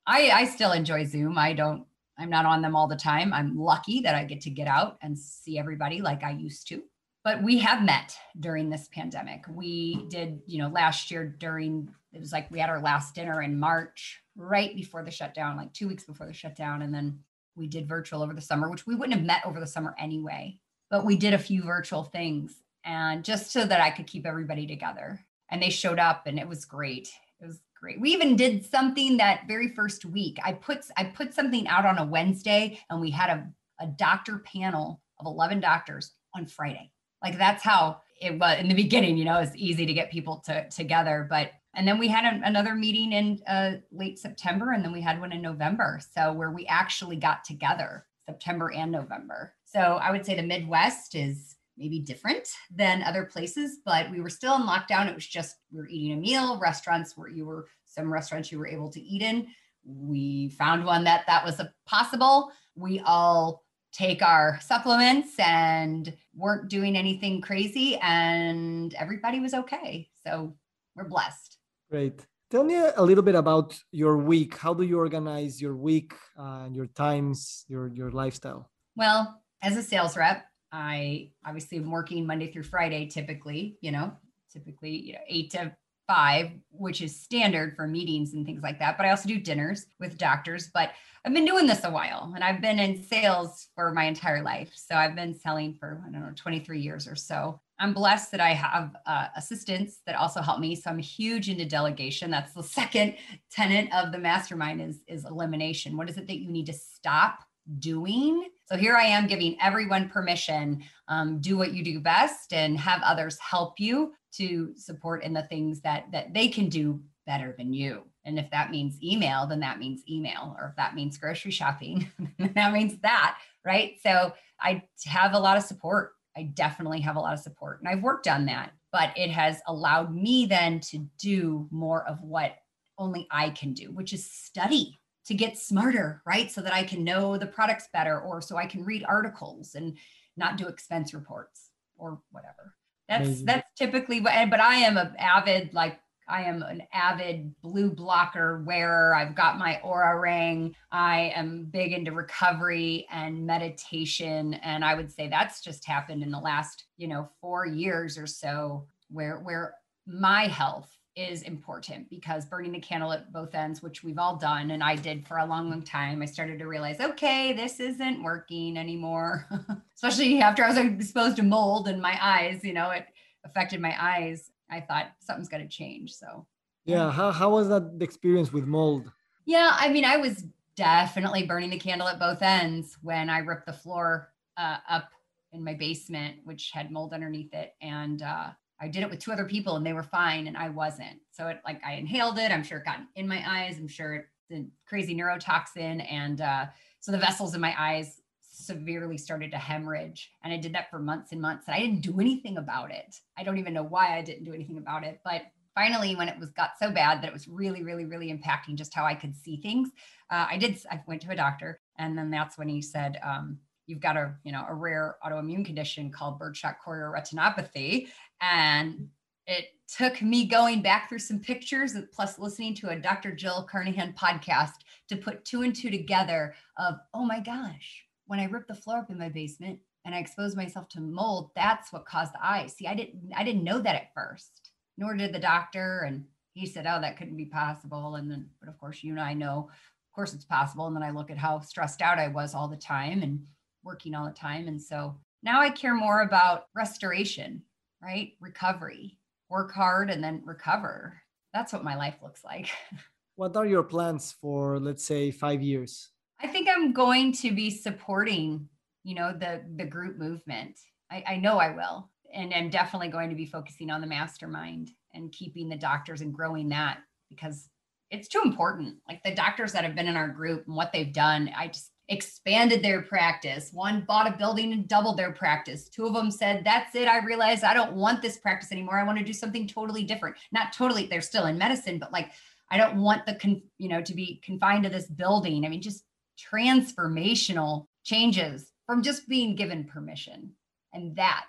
I 0.06 0.30
I 0.30 0.46
still 0.46 0.72
enjoy 0.72 1.04
Zoom. 1.04 1.38
I 1.38 1.54
don't 1.54 1.86
I'm 2.17 2.30
not 2.30 2.45
on 2.45 2.62
them 2.62 2.75
all 2.75 2.88
the 2.88 2.95
time. 2.95 3.34
I'm 3.34 3.58
lucky 3.58 4.01
that 4.01 4.15
I 4.15 4.23
get 4.23 4.41
to 4.41 4.49
get 4.49 4.67
out 4.67 4.97
and 5.01 5.17
see 5.17 5.60
everybody 5.60 6.01
like 6.01 6.23
I 6.23 6.32
used 6.32 6.67
to. 6.69 6.84
But 7.23 7.43
we 7.43 7.58
have 7.60 7.84
met 7.84 8.17
during 8.39 8.69
this 8.69 8.88
pandemic. 8.93 9.43
We 9.49 10.06
did, 10.10 10.41
you 10.45 10.60
know, 10.60 10.69
last 10.69 11.12
year 11.12 11.25
during 11.25 11.89
it 12.13 12.19
was 12.19 12.32
like 12.32 12.49
we 12.49 12.60
had 12.60 12.69
our 12.69 12.82
last 12.82 13.15
dinner 13.15 13.41
in 13.41 13.60
March, 13.60 14.21
right 14.36 14.75
before 14.75 15.03
the 15.03 15.12
shutdown, 15.12 15.58
like 15.58 15.73
two 15.73 15.88
weeks 15.88 16.06
before 16.06 16.25
the 16.25 16.34
shutdown. 16.34 16.82
And 16.82 16.93
then 16.93 17.19
we 17.56 17.67
did 17.67 17.88
virtual 17.88 18.23
over 18.23 18.34
the 18.34 18.41
summer, 18.41 18.69
which 18.69 18.88
we 18.88 18.95
wouldn't 18.95 19.17
have 19.17 19.25
met 19.25 19.45
over 19.45 19.60
the 19.60 19.67
summer 19.67 19.93
anyway. 19.99 20.58
But 20.89 21.06
we 21.06 21.17
did 21.17 21.34
a 21.34 21.39
few 21.39 21.63
virtual 21.63 22.03
things 22.03 22.63
and 22.86 23.25
just 23.25 23.51
so 23.51 23.65
that 23.65 23.82
I 23.82 23.91
could 23.91 24.08
keep 24.08 24.25
everybody 24.25 24.65
together. 24.65 25.19
And 25.51 25.62
they 25.62 25.69
showed 25.69 25.99
up 25.99 26.27
and 26.27 26.39
it 26.39 26.47
was 26.47 26.65
great. 26.65 27.10
It 27.41 27.45
was 27.45 27.60
great. 27.80 28.00
We 28.00 28.12
even 28.12 28.36
did 28.36 28.66
something 28.66 29.18
that 29.18 29.48
very 29.48 29.70
first 29.70 30.06
week. 30.06 30.38
I 30.44 30.54
put 30.54 30.86
I 30.98 31.06
put 31.06 31.34
something 31.34 31.68
out 31.68 31.86
on 31.86 31.98
a 31.98 32.06
Wednesday 32.06 32.80
and 32.90 33.00
we 33.00 33.12
had 33.12 33.30
a, 33.30 33.84
a 33.84 33.88
doctor 33.88 34.40
panel 34.40 35.02
of 35.20 35.26
11 35.26 35.60
doctors 35.60 36.12
on 36.36 36.46
Friday. 36.46 36.92
Like 37.24 37.38
that's 37.38 37.63
how 37.63 38.02
it 38.22 38.40
was 38.40 38.60
in 38.60 38.68
the 38.68 38.76
beginning, 38.76 39.18
you 39.18 39.26
know, 39.26 39.40
it's 39.40 39.56
easy 39.56 39.86
to 39.86 39.94
get 39.94 40.12
people 40.12 40.42
to, 40.46 40.68
together, 40.70 41.28
but 41.30 41.52
and 41.76 41.88
then 41.88 42.00
we 42.00 42.08
had 42.08 42.26
a, 42.26 42.42
another 42.44 42.74
meeting 42.74 43.13
in 43.13 43.40
uh, 43.48 43.74
late 43.92 44.18
September 44.18 44.72
and 44.72 44.84
then 44.84 44.92
we 44.92 45.02
had 45.02 45.20
one 45.20 45.32
in 45.32 45.42
November. 45.42 46.00
So 46.16 46.34
where 46.34 46.52
we 46.52 46.66
actually 46.66 47.18
got 47.18 47.44
together 47.44 48.06
September 48.26 48.72
and 48.72 48.92
November. 48.92 49.54
So 49.66 49.80
I 49.80 50.12
would 50.12 50.26
say 50.26 50.36
the 50.36 50.44
Midwest 50.44 51.16
is 51.16 51.57
maybe 51.78 52.00
different 52.00 52.50
than 52.74 53.04
other 53.04 53.26
places, 53.26 53.80
but 53.86 54.10
we 54.12 54.20
were 54.20 54.30
still 54.30 54.56
in 54.56 54.63
lockdown. 54.63 55.08
It 55.08 55.16
was 55.16 55.28
just 55.28 55.58
we 55.72 55.80
were 55.80 55.88
eating 55.88 56.18
a 56.18 56.22
meal. 56.22 56.60
Restaurants 56.60 57.16
where 57.16 57.30
you 57.30 57.46
were 57.46 57.68
some 57.86 58.12
restaurants 58.12 58.52
you 58.52 58.60
were 58.60 58.68
able 58.68 58.90
to 58.92 59.02
eat 59.02 59.22
in. 59.22 59.48
We 59.86 60.50
found 60.50 60.84
one 60.84 61.04
that 61.06 61.26
that 61.28 61.46
was 61.46 61.62
possible. 61.86 62.52
We 62.76 63.00
all 63.06 63.63
take 63.94 64.22
our 64.22 64.60
supplements 64.62 65.34
and 65.40 66.13
weren't 66.36 66.70
doing 66.70 66.98
anything 66.98 67.42
crazy, 67.42 67.98
and 68.02 68.94
everybody 68.96 69.40
was 69.40 69.54
okay. 69.54 70.10
So 70.26 70.56
we're 70.96 71.08
blessed. 71.08 71.58
Great. 71.90 72.26
Tell 72.50 72.63
me 72.63 72.76
a 72.76 73.02
little 73.02 73.24
bit 73.24 73.36
about 73.36 73.78
your 73.92 74.18
week. 74.18 74.58
How 74.58 74.74
do 74.74 74.84
you 74.84 74.98
organize 74.98 75.62
your 75.62 75.76
week 75.76 76.13
uh, 76.40 76.63
and 76.66 76.76
your 76.76 76.88
times, 76.88 77.66
your 77.68 77.88
your 77.88 78.12
lifestyle? 78.12 78.70
Well, 78.96 79.42
as 79.62 79.76
a 79.76 79.84
sales 79.84 80.16
rep, 80.16 80.46
I 80.71 81.32
obviously 81.45 81.77
am 81.77 81.91
working 81.91 82.25
Monday 82.25 82.51
through 82.51 82.63
Friday 82.63 83.08
typically, 83.08 83.77
you 83.82 83.91
know, 83.91 84.12
typically, 84.51 84.91
you 84.91 85.13
know, 85.13 85.19
eight 85.27 85.51
to 85.51 85.75
five, 86.08 86.51
which 86.71 87.01
is 87.01 87.19
standard 87.19 87.75
for 87.75 87.86
meetings 87.86 88.34
and 88.34 88.45
things 88.45 88.63
like 88.63 88.80
that. 88.80 88.97
But 88.97 89.06
I 89.06 89.10
also 89.10 89.27
do 89.27 89.39
dinners 89.39 89.88
with 89.99 90.17
doctors. 90.17 90.69
But 90.73 90.91
I've 91.25 91.34
been 91.34 91.45
doing 91.45 91.67
this 91.67 91.84
a 91.84 91.91
while 91.91 92.32
and 92.34 92.43
I've 92.43 92.62
been 92.62 92.80
in 92.80 93.03
sales 93.03 93.67
for 93.75 93.91
my 93.91 94.06
entire 94.06 94.41
life. 94.41 94.71
So 94.73 94.95
I've 94.95 95.15
been 95.15 95.38
selling 95.38 95.73
for, 95.73 96.01
I 96.08 96.12
don't 96.12 96.21
know, 96.21 96.32
23 96.36 96.80
years 96.80 97.08
or 97.08 97.15
so. 97.15 97.60
I'm 97.80 97.93
blessed 97.93 98.32
that 98.32 98.39
I 98.39 98.53
have 98.53 98.95
uh, 99.06 99.27
assistants 99.36 99.99
that 100.06 100.15
also 100.15 100.41
help 100.41 100.60
me. 100.60 100.75
So 100.75 100.89
I'm 100.89 100.99
huge 100.99 101.49
into 101.49 101.65
delegation. 101.65 102.32
That's 102.32 102.53
the 102.53 102.63
second 102.80 103.15
tenet 103.51 103.93
of 103.93 104.12
the 104.12 104.17
mastermind 104.17 104.82
is, 104.82 105.01
is 105.08 105.25
elimination. 105.25 105.97
What 105.97 106.10
is 106.10 106.17
it 106.17 106.27
that 106.27 106.39
you 106.39 106.49
need 106.49 106.67
to 106.67 106.73
stop 106.73 107.39
doing. 107.80 108.49
So 108.67 108.75
here 108.75 108.97
I 108.97 109.06
am 109.06 109.27
giving 109.27 109.56
everyone 109.62 110.10
permission, 110.10 110.84
um, 111.08 111.39
do 111.39 111.58
what 111.58 111.73
you 111.73 111.84
do 111.86 112.01
best 112.01 112.51
and 112.51 112.77
have 112.77 113.01
others 113.01 113.38
help 113.39 113.80
you 113.80 114.13
to 114.34 114.73
support 114.75 115.23
in 115.23 115.32
the 115.32 115.43
things 115.43 115.80
that 115.82 116.06
that 116.12 116.34
they 116.34 116.49
can 116.49 116.67
do 116.67 117.01
better 117.25 117.56
than 117.58 117.71
you. 117.73 118.03
And 118.25 118.38
if 118.38 118.51
that 118.51 118.69
means 118.69 119.01
email, 119.01 119.47
then 119.47 119.62
that 119.62 119.80
means 119.80 120.01
email. 120.10 120.53
Or 120.60 120.67
if 120.69 120.75
that 120.75 120.95
means 120.95 121.17
grocery 121.17 121.51
shopping, 121.51 122.12
that 122.39 122.73
means 122.73 122.97
that, 122.99 123.38
right? 123.63 123.95
So 124.03 124.34
I 124.60 124.84
have 125.06 125.34
a 125.34 125.39
lot 125.39 125.56
of 125.56 125.63
support. 125.63 126.13
I 126.36 126.43
definitely 126.43 126.99
have 127.01 127.15
a 127.15 127.21
lot 127.21 127.34
of 127.34 127.39
support. 127.39 127.80
And 127.80 127.88
I've 127.88 128.03
worked 128.03 128.27
on 128.27 128.45
that, 128.47 128.73
but 128.91 129.12
it 129.15 129.30
has 129.30 129.62
allowed 129.67 130.13
me 130.13 130.45
then 130.45 130.82
to 130.82 131.08
do 131.17 131.69
more 131.71 132.06
of 132.06 132.21
what 132.21 132.58
only 132.97 133.27
I 133.32 133.51
can 133.51 133.73
do, 133.73 133.91
which 133.91 134.12
is 134.12 134.30
study 134.30 134.99
to 135.28 135.34
get 135.34 135.58
smarter, 135.58 136.22
right? 136.26 136.50
So 136.52 136.62
that 136.62 136.74
I 136.74 136.84
can 136.84 137.04
know 137.04 137.38
the 137.38 137.46
products 137.46 137.90
better 137.94 138.20
or 138.20 138.42
so 138.42 138.58
I 138.58 138.66
can 138.66 138.84
read 138.84 139.04
articles 139.08 139.76
and 139.76 139.98
not 140.36 140.58
do 140.58 140.68
expense 140.68 141.13
reports 141.13 141.70
or 141.98 142.22
whatever. 142.32 142.74
That's 143.10 143.42
that's 143.44 143.68
typically 143.78 144.20
what 144.20 144.50
but 144.50 144.60
I 144.60 144.76
am 144.76 144.98
an 144.98 145.13
avid 145.18 145.74
like 145.74 146.00
I 146.30 146.44
am 146.44 146.62
an 146.62 146.84
avid 146.92 147.56
blue 147.62 147.90
blocker 147.90 148.63
wearer. 148.66 149.16
I've 149.16 149.34
got 149.34 149.58
my 149.58 149.80
Oura 149.84 150.22
ring. 150.22 150.76
I 150.92 151.32
am 151.34 151.66
big 151.72 151.94
into 151.94 152.12
recovery 152.12 153.08
and 153.10 153.48
meditation 153.48 154.56
and 154.56 154.84
I 154.84 154.94
would 154.94 155.10
say 155.10 155.30
that's 155.30 155.62
just 155.62 155.86
happened 155.86 156.22
in 156.22 156.32
the 156.32 156.40
last, 156.40 156.84
you 156.98 157.08
know, 157.08 157.30
4 157.40 157.66
years 157.66 158.18
or 158.18 158.28
so 158.28 158.88
where 159.10 159.40
where 159.40 159.76
my 160.06 160.48
health 160.48 160.97
is 161.17 161.41
important 161.41 162.10
because 162.10 162.45
burning 162.45 162.71
the 162.71 162.80
candle 162.80 163.12
at 163.12 163.34
both 163.34 163.56
ends, 163.56 163.82
which 163.82 164.03
we've 164.03 164.19
all 164.19 164.36
done, 164.36 164.71
and 164.71 164.84
I 164.84 164.95
did 164.95 165.27
for 165.27 165.39
a 165.39 165.45
long, 165.45 165.69
long 165.69 165.82
time, 165.82 166.21
I 166.21 166.25
started 166.25 166.60
to 166.60 166.67
realize, 166.67 166.99
okay, 166.99 167.53
this 167.53 167.80
isn't 167.80 168.21
working 168.21 168.77
anymore. 168.77 169.47
Especially 169.95 170.39
after 170.41 170.63
I 170.63 170.69
was 170.69 170.77
exposed 170.77 171.38
to 171.38 171.43
mold 171.43 171.88
in 171.88 171.99
my 171.99 172.17
eyes, 172.21 172.63
you 172.63 172.73
know, 172.73 172.91
it 172.91 173.08
affected 173.43 173.82
my 173.82 173.95
eyes. 173.99 174.51
I 174.69 174.82
thought 174.82 175.08
something's 175.19 175.49
got 175.49 175.58
to 175.58 175.67
change. 175.67 176.13
So, 176.13 176.45
yeah. 176.86 177.12
How, 177.12 177.32
how 177.32 177.49
was 177.49 177.67
that 177.69 177.97
experience 177.99 178.53
with 178.53 178.65
mold? 178.65 179.12
Yeah. 179.45 179.75
I 179.77 179.89
mean, 179.89 180.06
I 180.06 180.17
was 180.17 180.45
definitely 180.75 181.47
burning 181.47 181.71
the 181.71 181.80
candle 181.80 182.08
at 182.08 182.19
both 182.19 182.41
ends 182.41 182.97
when 183.01 183.30
I 183.30 183.39
ripped 183.39 183.65
the 183.65 183.73
floor 183.73 184.32
uh, 184.56 184.77
up 184.88 185.10
in 185.51 185.63
my 185.63 185.73
basement, 185.73 186.38
which 186.43 186.71
had 186.71 186.91
mold 186.91 187.13
underneath 187.13 187.53
it. 187.53 187.73
And 187.82 188.21
uh, 188.21 188.49
I 188.80 188.88
did 188.88 189.04
it 189.04 189.10
with 189.10 189.20
two 189.20 189.32
other 189.32 189.46
people 189.46 189.76
and 189.76 189.86
they 189.86 189.94
were 189.94 190.04
fine 190.04 190.48
and 190.48 190.58
I 190.58 190.70
wasn't. 190.70 191.20
So 191.32 191.48
it 191.48 191.60
like 191.66 191.82
I 191.86 191.94
inhaled 191.94 192.38
it. 192.38 192.52
I'm 192.52 192.63
sure 192.63 192.80
it 192.80 192.86
got 192.86 193.00
in 193.16 193.28
my 193.28 193.44
eyes. 193.46 193.78
I'm 193.78 193.88
sure 193.88 194.28
a 194.52 194.66
crazy 194.86 195.16
neurotoxin. 195.16 196.06
And 196.12 196.42
uh, 196.42 196.66
so 197.00 197.12
the 197.12 197.18
vessels 197.18 197.56
in 197.56 197.62
my 197.62 197.76
eyes 197.78 198.22
severely 198.42 199.18
started 199.18 199.52
to 199.52 199.58
hemorrhage. 199.58 200.32
And 200.44 200.54
I 200.54 200.58
did 200.58 200.74
that 200.74 200.90
for 200.90 201.00
months 201.00 201.32
and 201.32 201.42
months. 201.42 201.66
And 201.68 201.76
I 201.76 201.80
didn't 201.80 202.02
do 202.02 202.20
anything 202.20 202.58
about 202.58 202.92
it. 202.92 203.16
I 203.38 203.44
don't 203.44 203.58
even 203.58 203.74
know 203.74 203.84
why 203.84 204.18
I 204.18 204.22
didn't 204.22 204.46
do 204.46 204.54
anything 204.54 204.78
about 204.78 205.04
it. 205.04 205.20
But 205.24 205.44
finally, 205.76 206.16
when 206.16 206.28
it 206.28 206.40
was 206.40 206.50
got 206.50 206.72
so 206.80 206.92
bad 206.92 207.22
that 207.22 207.28
it 207.28 207.34
was 207.34 207.48
really, 207.48 207.84
really, 207.84 208.06
really 208.06 208.34
impacting 208.34 208.76
just 208.76 208.94
how 208.94 209.06
I 209.06 209.13
could 209.13 209.36
see 209.36 209.58
things, 209.58 209.90
uh, 210.32 210.48
I 210.50 210.58
did. 210.58 210.78
I 210.90 211.02
went 211.08 211.22
to 211.22 211.32
a 211.32 211.36
doctor, 211.36 211.80
and 211.98 212.18
then 212.18 212.32
that's 212.32 212.58
when 212.58 212.68
he 212.68 212.82
said, 212.82 213.20
um, 213.24 213.60
you've 213.86 214.02
got 214.02 214.18
a 214.18 214.34
you 214.44 214.52
know 214.52 214.66
a 214.68 214.74
rare 214.74 215.16
autoimmune 215.26 215.66
condition 215.66 216.12
called 216.12 216.38
birdshot 216.38 216.76
chorioretinopathy 216.86 218.08
and 218.41 219.08
it 219.45 219.67
took 219.88 220.21
me 220.21 220.45
going 220.45 220.82
back 220.82 221.08
through 221.08 221.19
some 221.19 221.39
pictures 221.39 221.95
plus 222.12 222.38
listening 222.38 222.76
to 222.76 222.89
a 222.89 223.00
dr 223.00 223.34
jill 223.36 223.63
carnahan 223.63 224.13
podcast 224.13 224.73
to 225.08 225.15
put 225.15 225.45
two 225.45 225.62
and 225.62 225.76
two 225.76 225.89
together 225.89 226.54
of 226.78 226.95
oh 227.13 227.26
my 227.26 227.39
gosh 227.39 228.04
when 228.26 228.39
i 228.39 228.45
ripped 228.45 228.67
the 228.67 228.76
floor 228.76 228.97
up 228.97 229.10
in 229.10 229.17
my 229.17 229.30
basement 229.30 229.80
and 230.06 230.13
i 230.13 230.19
exposed 230.19 230.58
myself 230.58 230.88
to 230.89 231.00
mold 231.00 231.52
that's 231.56 231.93
what 231.93 232.06
caused 232.06 232.34
the 232.34 232.45
eyes. 232.45 232.76
See 232.76 232.88
i 232.88 232.93
didn't 232.93 233.32
i 233.36 233.43
didn't 233.43 233.63
know 233.63 233.80
that 233.80 233.95
at 233.95 234.13
first 234.13 234.67
nor 234.97 235.15
did 235.15 235.34
the 235.34 235.39
doctor. 235.39 236.02
And 236.02 236.26
he 236.54 236.65
said 236.65 236.88
oh 236.88 237.00
that 237.00 237.17
couldn't 237.17 237.38
be 237.38 237.45
possible. 237.45 238.15
And 238.15 238.30
then 238.30 238.50
but 238.60 238.69
of 238.69 238.78
course 238.80 239.04
you 239.04 239.12
and 239.12 239.21
i 239.21 239.34
know 239.34 239.69
of 239.69 240.15
course 240.15 240.34
it's 240.34 240.45
possible. 240.45 240.88
And 240.88 240.95
then 240.95 241.04
i 241.04 241.12
look 241.12 241.30
at 241.30 241.38
how 241.38 241.60
stressed 241.60 242.02
out 242.02 242.19
i 242.19 242.28
was 242.28 242.56
all 242.56 242.67
the 242.67 242.76
time 242.76 243.21
and 243.21 243.45
working 243.84 244.15
all 244.15 244.26
the 244.26 244.32
time. 244.32 244.67
And 244.67 244.82
so 244.82 245.15
now 245.43 245.62
I 245.62 245.69
care 245.69 245.93
more 245.93 246.23
about 246.23 246.65
restoration, 246.76 247.62
right? 248.02 248.34
Recovery, 248.40 249.18
work 249.50 249.74
hard 249.74 250.10
and 250.10 250.24
then 250.24 250.42
recover. 250.46 251.22
That's 251.54 251.74
what 251.74 251.84
my 251.84 251.96
life 251.96 252.16
looks 252.22 252.44
like. 252.44 252.70
What 253.38 253.56
are 253.56 253.68
your 253.68 253.84
plans 253.84 254.36
for, 254.42 254.80
let's 254.80 255.06
say, 255.06 255.30
five 255.30 255.62
years? 255.62 256.10
I 256.42 256.48
think 256.48 256.68
I'm 256.68 256.92
going 256.92 257.32
to 257.34 257.52
be 257.52 257.70
supporting, 257.70 258.68
you 259.04 259.14
know, 259.14 259.32
the 259.32 259.62
the 259.76 259.86
group 259.86 260.18
movement. 260.18 260.80
I, 261.12 261.24
I 261.28 261.38
know 261.38 261.60
I 261.60 261.70
will. 261.76 262.10
And 262.34 262.52
I'm 262.52 262.72
definitely 262.72 263.10
going 263.10 263.30
to 263.30 263.36
be 263.36 263.46
focusing 263.46 263.92
on 263.92 264.02
the 264.02 264.08
mastermind 264.08 264.90
and 265.14 265.32
keeping 265.32 265.70
the 265.70 265.78
doctors 265.78 266.22
and 266.22 266.34
growing 266.34 266.70
that 266.70 266.98
because 267.30 267.70
it's 268.10 268.28
too 268.28 268.42
important. 268.44 268.96
Like 269.08 269.24
the 269.24 269.36
doctors 269.36 269.72
that 269.74 269.84
have 269.84 269.96
been 269.96 270.08
in 270.08 270.18
our 270.18 270.30
group 270.30 270.66
and 270.66 270.76
what 270.76 270.92
they've 270.92 271.14
done, 271.14 271.52
I 271.56 271.68
just 271.68 271.92
expanded 272.10 272.82
their 272.82 273.02
practice. 273.02 273.72
One 273.74 274.02
bought 274.08 274.28
a 274.28 274.38
building 274.38 274.72
and 274.72 274.88
doubled 274.88 275.17
their 275.17 275.32
practice. 275.32 275.89
Two 275.89 276.06
of 276.06 276.13
them 276.13 276.32
said, 276.32 276.63
That's 276.63 276.96
it. 276.96 277.08
I 277.08 277.24
realized 277.26 277.63
I 277.63 277.74
don't 277.74 277.93
want 277.93 278.22
this 278.22 278.38
practice 278.38 278.72
anymore. 278.72 279.00
I 279.00 279.04
want 279.04 279.20
to 279.20 279.26
do 279.26 279.34
something 279.34 279.67
totally 279.67 280.04
different. 280.04 280.38
Not 280.52 280.74
totally, 280.74 281.08
they're 281.08 281.22
still 281.22 281.46
in 281.46 281.58
medicine, 281.58 282.00
but 282.00 282.13
like, 282.13 282.32
I 282.70 282.78
don't 282.78 283.02
want 283.02 283.26
the, 283.26 283.36
con- 283.36 283.62
you 283.78 283.89
know, 283.89 284.02
to 284.02 284.13
be 284.13 284.41
confined 284.43 284.84
to 284.84 284.89
this 284.89 285.08
building. 285.08 285.65
I 285.65 285.70
mean, 285.70 285.82
just 285.82 286.04
transformational 286.52 287.88
changes 288.04 288.72
from 288.86 289.04
just 289.04 289.28
being 289.28 289.56
given 289.56 289.86
permission. 289.86 290.54
And 290.93 291.15
that's 291.15 291.46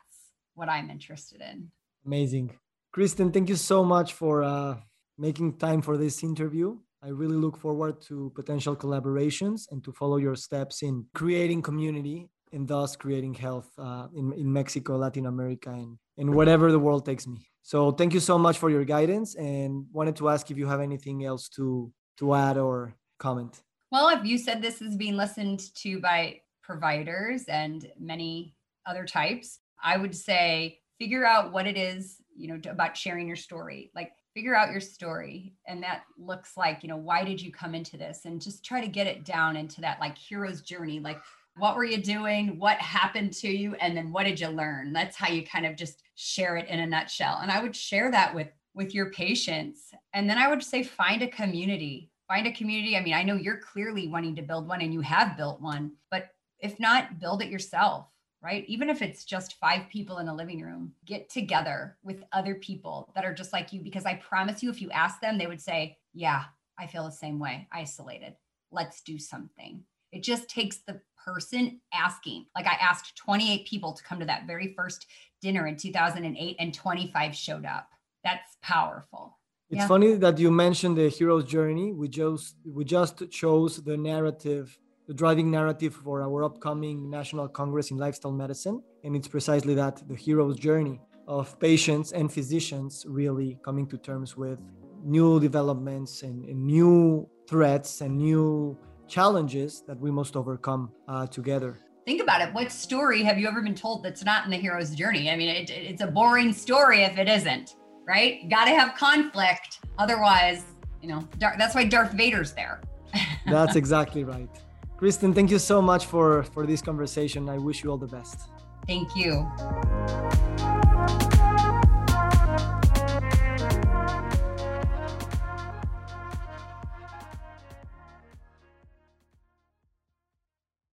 what 0.54 0.68
I'm 0.68 0.90
interested 0.90 1.40
in. 1.40 1.70
Amazing. 2.04 2.56
Kristen, 2.92 3.32
thank 3.32 3.48
you 3.48 3.56
so 3.56 3.84
much 3.84 4.12
for 4.12 4.42
uh, 4.42 4.76
making 5.16 5.58
time 5.58 5.82
for 5.82 5.96
this 5.96 6.22
interview. 6.22 6.78
I 7.02 7.08
really 7.08 7.36
look 7.36 7.56
forward 7.56 8.00
to 8.08 8.32
potential 8.34 8.74
collaborations 8.74 9.70
and 9.70 9.84
to 9.84 9.92
follow 9.92 10.16
your 10.16 10.34
steps 10.34 10.82
in 10.82 11.06
creating 11.14 11.62
community 11.62 12.28
and 12.52 12.66
thus 12.66 12.96
creating 12.96 13.34
health 13.34 13.70
uh, 13.78 14.08
in, 14.16 14.32
in 14.32 14.52
Mexico, 14.52 14.96
Latin 14.96 15.26
America, 15.26 15.70
and, 15.70 15.98
and 16.16 16.34
whatever 16.34 16.72
the 16.72 16.78
world 16.78 17.04
takes 17.04 17.26
me. 17.26 17.46
So 17.62 17.92
thank 17.92 18.14
you 18.14 18.20
so 18.20 18.38
much 18.38 18.58
for 18.58 18.70
your 18.70 18.84
guidance 18.84 19.36
and 19.36 19.84
wanted 19.92 20.16
to 20.16 20.28
ask 20.28 20.50
if 20.50 20.58
you 20.58 20.66
have 20.66 20.80
anything 20.80 21.24
else 21.24 21.48
to, 21.50 21.92
to 22.18 22.34
add 22.34 22.56
or 22.56 22.94
comment. 23.18 23.62
Well, 23.92 24.08
if 24.08 24.24
you 24.24 24.36
said 24.36 24.60
this 24.60 24.82
is 24.82 24.96
being 24.96 25.16
listened 25.16 25.60
to 25.76 26.00
by 26.00 26.40
providers 26.62 27.44
and 27.48 27.86
many 27.98 28.54
other 28.86 29.04
types, 29.04 29.60
I 29.82 29.98
would 29.98 30.16
say 30.16 30.80
figure 30.98 31.24
out 31.24 31.52
what 31.52 31.66
it 31.66 31.76
is, 31.76 32.16
you 32.36 32.48
know, 32.48 32.70
about 32.70 32.96
sharing 32.96 33.28
your 33.28 33.36
story. 33.36 33.90
Like 33.94 34.12
figure 34.38 34.54
out 34.54 34.70
your 34.70 34.80
story. 34.80 35.52
And 35.66 35.82
that 35.82 36.02
looks 36.16 36.56
like, 36.56 36.84
you 36.84 36.88
know, 36.88 36.96
why 36.96 37.24
did 37.24 37.42
you 37.42 37.50
come 37.50 37.74
into 37.74 37.96
this? 37.96 38.24
And 38.24 38.40
just 38.40 38.64
try 38.64 38.80
to 38.80 38.86
get 38.86 39.08
it 39.08 39.24
down 39.24 39.56
into 39.56 39.80
that 39.80 39.98
like 39.98 40.16
hero's 40.16 40.62
journey. 40.62 41.00
Like, 41.00 41.18
what 41.56 41.74
were 41.74 41.84
you 41.84 42.00
doing? 42.00 42.56
What 42.56 42.78
happened 42.78 43.32
to 43.32 43.48
you? 43.48 43.74
And 43.80 43.96
then 43.96 44.12
what 44.12 44.26
did 44.26 44.38
you 44.38 44.46
learn? 44.46 44.92
That's 44.92 45.16
how 45.16 45.26
you 45.26 45.44
kind 45.44 45.66
of 45.66 45.74
just 45.74 46.04
share 46.14 46.56
it 46.56 46.68
in 46.68 46.78
a 46.78 46.86
nutshell. 46.86 47.40
And 47.42 47.50
I 47.50 47.60
would 47.60 47.74
share 47.74 48.12
that 48.12 48.32
with 48.32 48.46
with 48.74 48.94
your 48.94 49.10
patients. 49.10 49.90
And 50.14 50.30
then 50.30 50.38
I 50.38 50.46
would 50.46 50.62
say 50.62 50.84
find 50.84 51.20
a 51.22 51.26
community. 51.26 52.12
Find 52.28 52.46
a 52.46 52.52
community. 52.52 52.96
I 52.96 53.02
mean, 53.02 53.14
I 53.14 53.24
know 53.24 53.34
you're 53.34 53.58
clearly 53.58 54.06
wanting 54.06 54.36
to 54.36 54.42
build 54.42 54.68
one 54.68 54.82
and 54.82 54.94
you 54.94 55.00
have 55.00 55.36
built 55.36 55.60
one, 55.60 55.94
but 56.12 56.28
if 56.60 56.78
not, 56.78 57.18
build 57.18 57.42
it 57.42 57.50
yourself 57.50 58.06
right? 58.42 58.64
Even 58.68 58.88
if 58.88 59.02
it's 59.02 59.24
just 59.24 59.58
five 59.58 59.88
people 59.88 60.18
in 60.18 60.28
a 60.28 60.34
living 60.34 60.62
room, 60.62 60.92
get 61.04 61.28
together 61.28 61.96
with 62.02 62.22
other 62.32 62.54
people 62.54 63.10
that 63.14 63.24
are 63.24 63.34
just 63.34 63.52
like 63.52 63.72
you. 63.72 63.80
Because 63.80 64.06
I 64.06 64.14
promise 64.14 64.62
you, 64.62 64.70
if 64.70 64.80
you 64.80 64.90
ask 64.90 65.20
them, 65.20 65.38
they 65.38 65.46
would 65.46 65.60
say, 65.60 65.98
Yeah, 66.14 66.44
I 66.78 66.86
feel 66.86 67.04
the 67.04 67.10
same 67.10 67.38
way, 67.38 67.66
isolated. 67.72 68.34
Let's 68.70 69.00
do 69.00 69.18
something. 69.18 69.82
It 70.12 70.22
just 70.22 70.48
takes 70.48 70.78
the 70.78 71.00
person 71.24 71.80
asking. 71.92 72.46
Like 72.54 72.66
I 72.66 72.76
asked 72.80 73.16
28 73.16 73.66
people 73.66 73.92
to 73.92 74.02
come 74.02 74.20
to 74.20 74.26
that 74.26 74.46
very 74.46 74.72
first 74.74 75.06
dinner 75.42 75.66
in 75.66 75.76
2008, 75.76 76.56
and 76.58 76.74
25 76.74 77.34
showed 77.34 77.66
up. 77.66 77.88
That's 78.24 78.56
powerful. 78.62 79.36
It's 79.70 79.80
yeah. 79.80 79.86
funny 79.86 80.14
that 80.14 80.38
you 80.38 80.50
mentioned 80.50 80.96
the 80.96 81.08
hero's 81.08 81.44
journey. 81.44 81.92
We 81.92 82.08
just 82.08 82.56
we 82.64 82.84
just 82.84 83.30
chose 83.30 83.82
the 83.82 83.96
narrative 83.96 84.78
the 85.08 85.14
driving 85.14 85.50
narrative 85.50 85.94
for 85.94 86.22
our 86.22 86.44
upcoming 86.44 87.08
National 87.08 87.48
Congress 87.48 87.90
in 87.90 87.96
Lifestyle 87.96 88.30
Medicine. 88.30 88.82
And 89.04 89.16
it's 89.16 89.26
precisely 89.26 89.74
that 89.74 90.06
the 90.06 90.14
hero's 90.14 90.58
journey 90.58 91.00
of 91.26 91.58
patients 91.58 92.12
and 92.12 92.30
physicians 92.30 93.06
really 93.08 93.58
coming 93.64 93.86
to 93.86 93.96
terms 93.96 94.36
with 94.36 94.58
new 95.02 95.40
developments 95.40 96.22
and, 96.22 96.44
and 96.44 96.62
new 96.66 97.26
threats 97.48 98.02
and 98.02 98.18
new 98.18 98.76
challenges 99.06 99.82
that 99.86 99.98
we 99.98 100.10
must 100.10 100.36
overcome 100.36 100.92
uh, 101.08 101.26
together. 101.26 101.78
Think 102.04 102.20
about 102.20 102.42
it. 102.42 102.52
What 102.52 102.70
story 102.70 103.22
have 103.22 103.38
you 103.38 103.48
ever 103.48 103.62
been 103.62 103.74
told 103.74 104.02
that's 104.02 104.24
not 104.24 104.44
in 104.44 104.50
the 104.50 104.58
hero's 104.58 104.94
journey? 104.94 105.30
I 105.30 105.36
mean, 105.36 105.48
it, 105.48 105.70
it's 105.70 106.02
a 106.02 106.06
boring 106.06 106.52
story 106.52 107.02
if 107.04 107.16
it 107.16 107.28
isn't, 107.28 107.76
right? 108.06 108.48
Got 108.50 108.66
to 108.66 108.72
have 108.72 108.94
conflict. 108.94 109.80
Otherwise, 109.98 110.64
you 111.00 111.08
know, 111.08 111.26
that's 111.38 111.74
why 111.74 111.84
Darth 111.84 112.12
Vader's 112.12 112.52
there. 112.52 112.82
that's 113.46 113.76
exactly 113.76 114.24
right. 114.24 114.50
Kristen, 114.98 115.32
thank 115.32 115.48
you 115.48 115.60
so 115.60 115.80
much 115.80 116.06
for, 116.06 116.42
for 116.42 116.66
this 116.66 116.82
conversation. 116.82 117.48
I 117.48 117.56
wish 117.56 117.84
you 117.84 117.90
all 117.90 117.98
the 117.98 118.08
best. 118.08 118.48
Thank 118.84 119.14
you. 119.14 119.46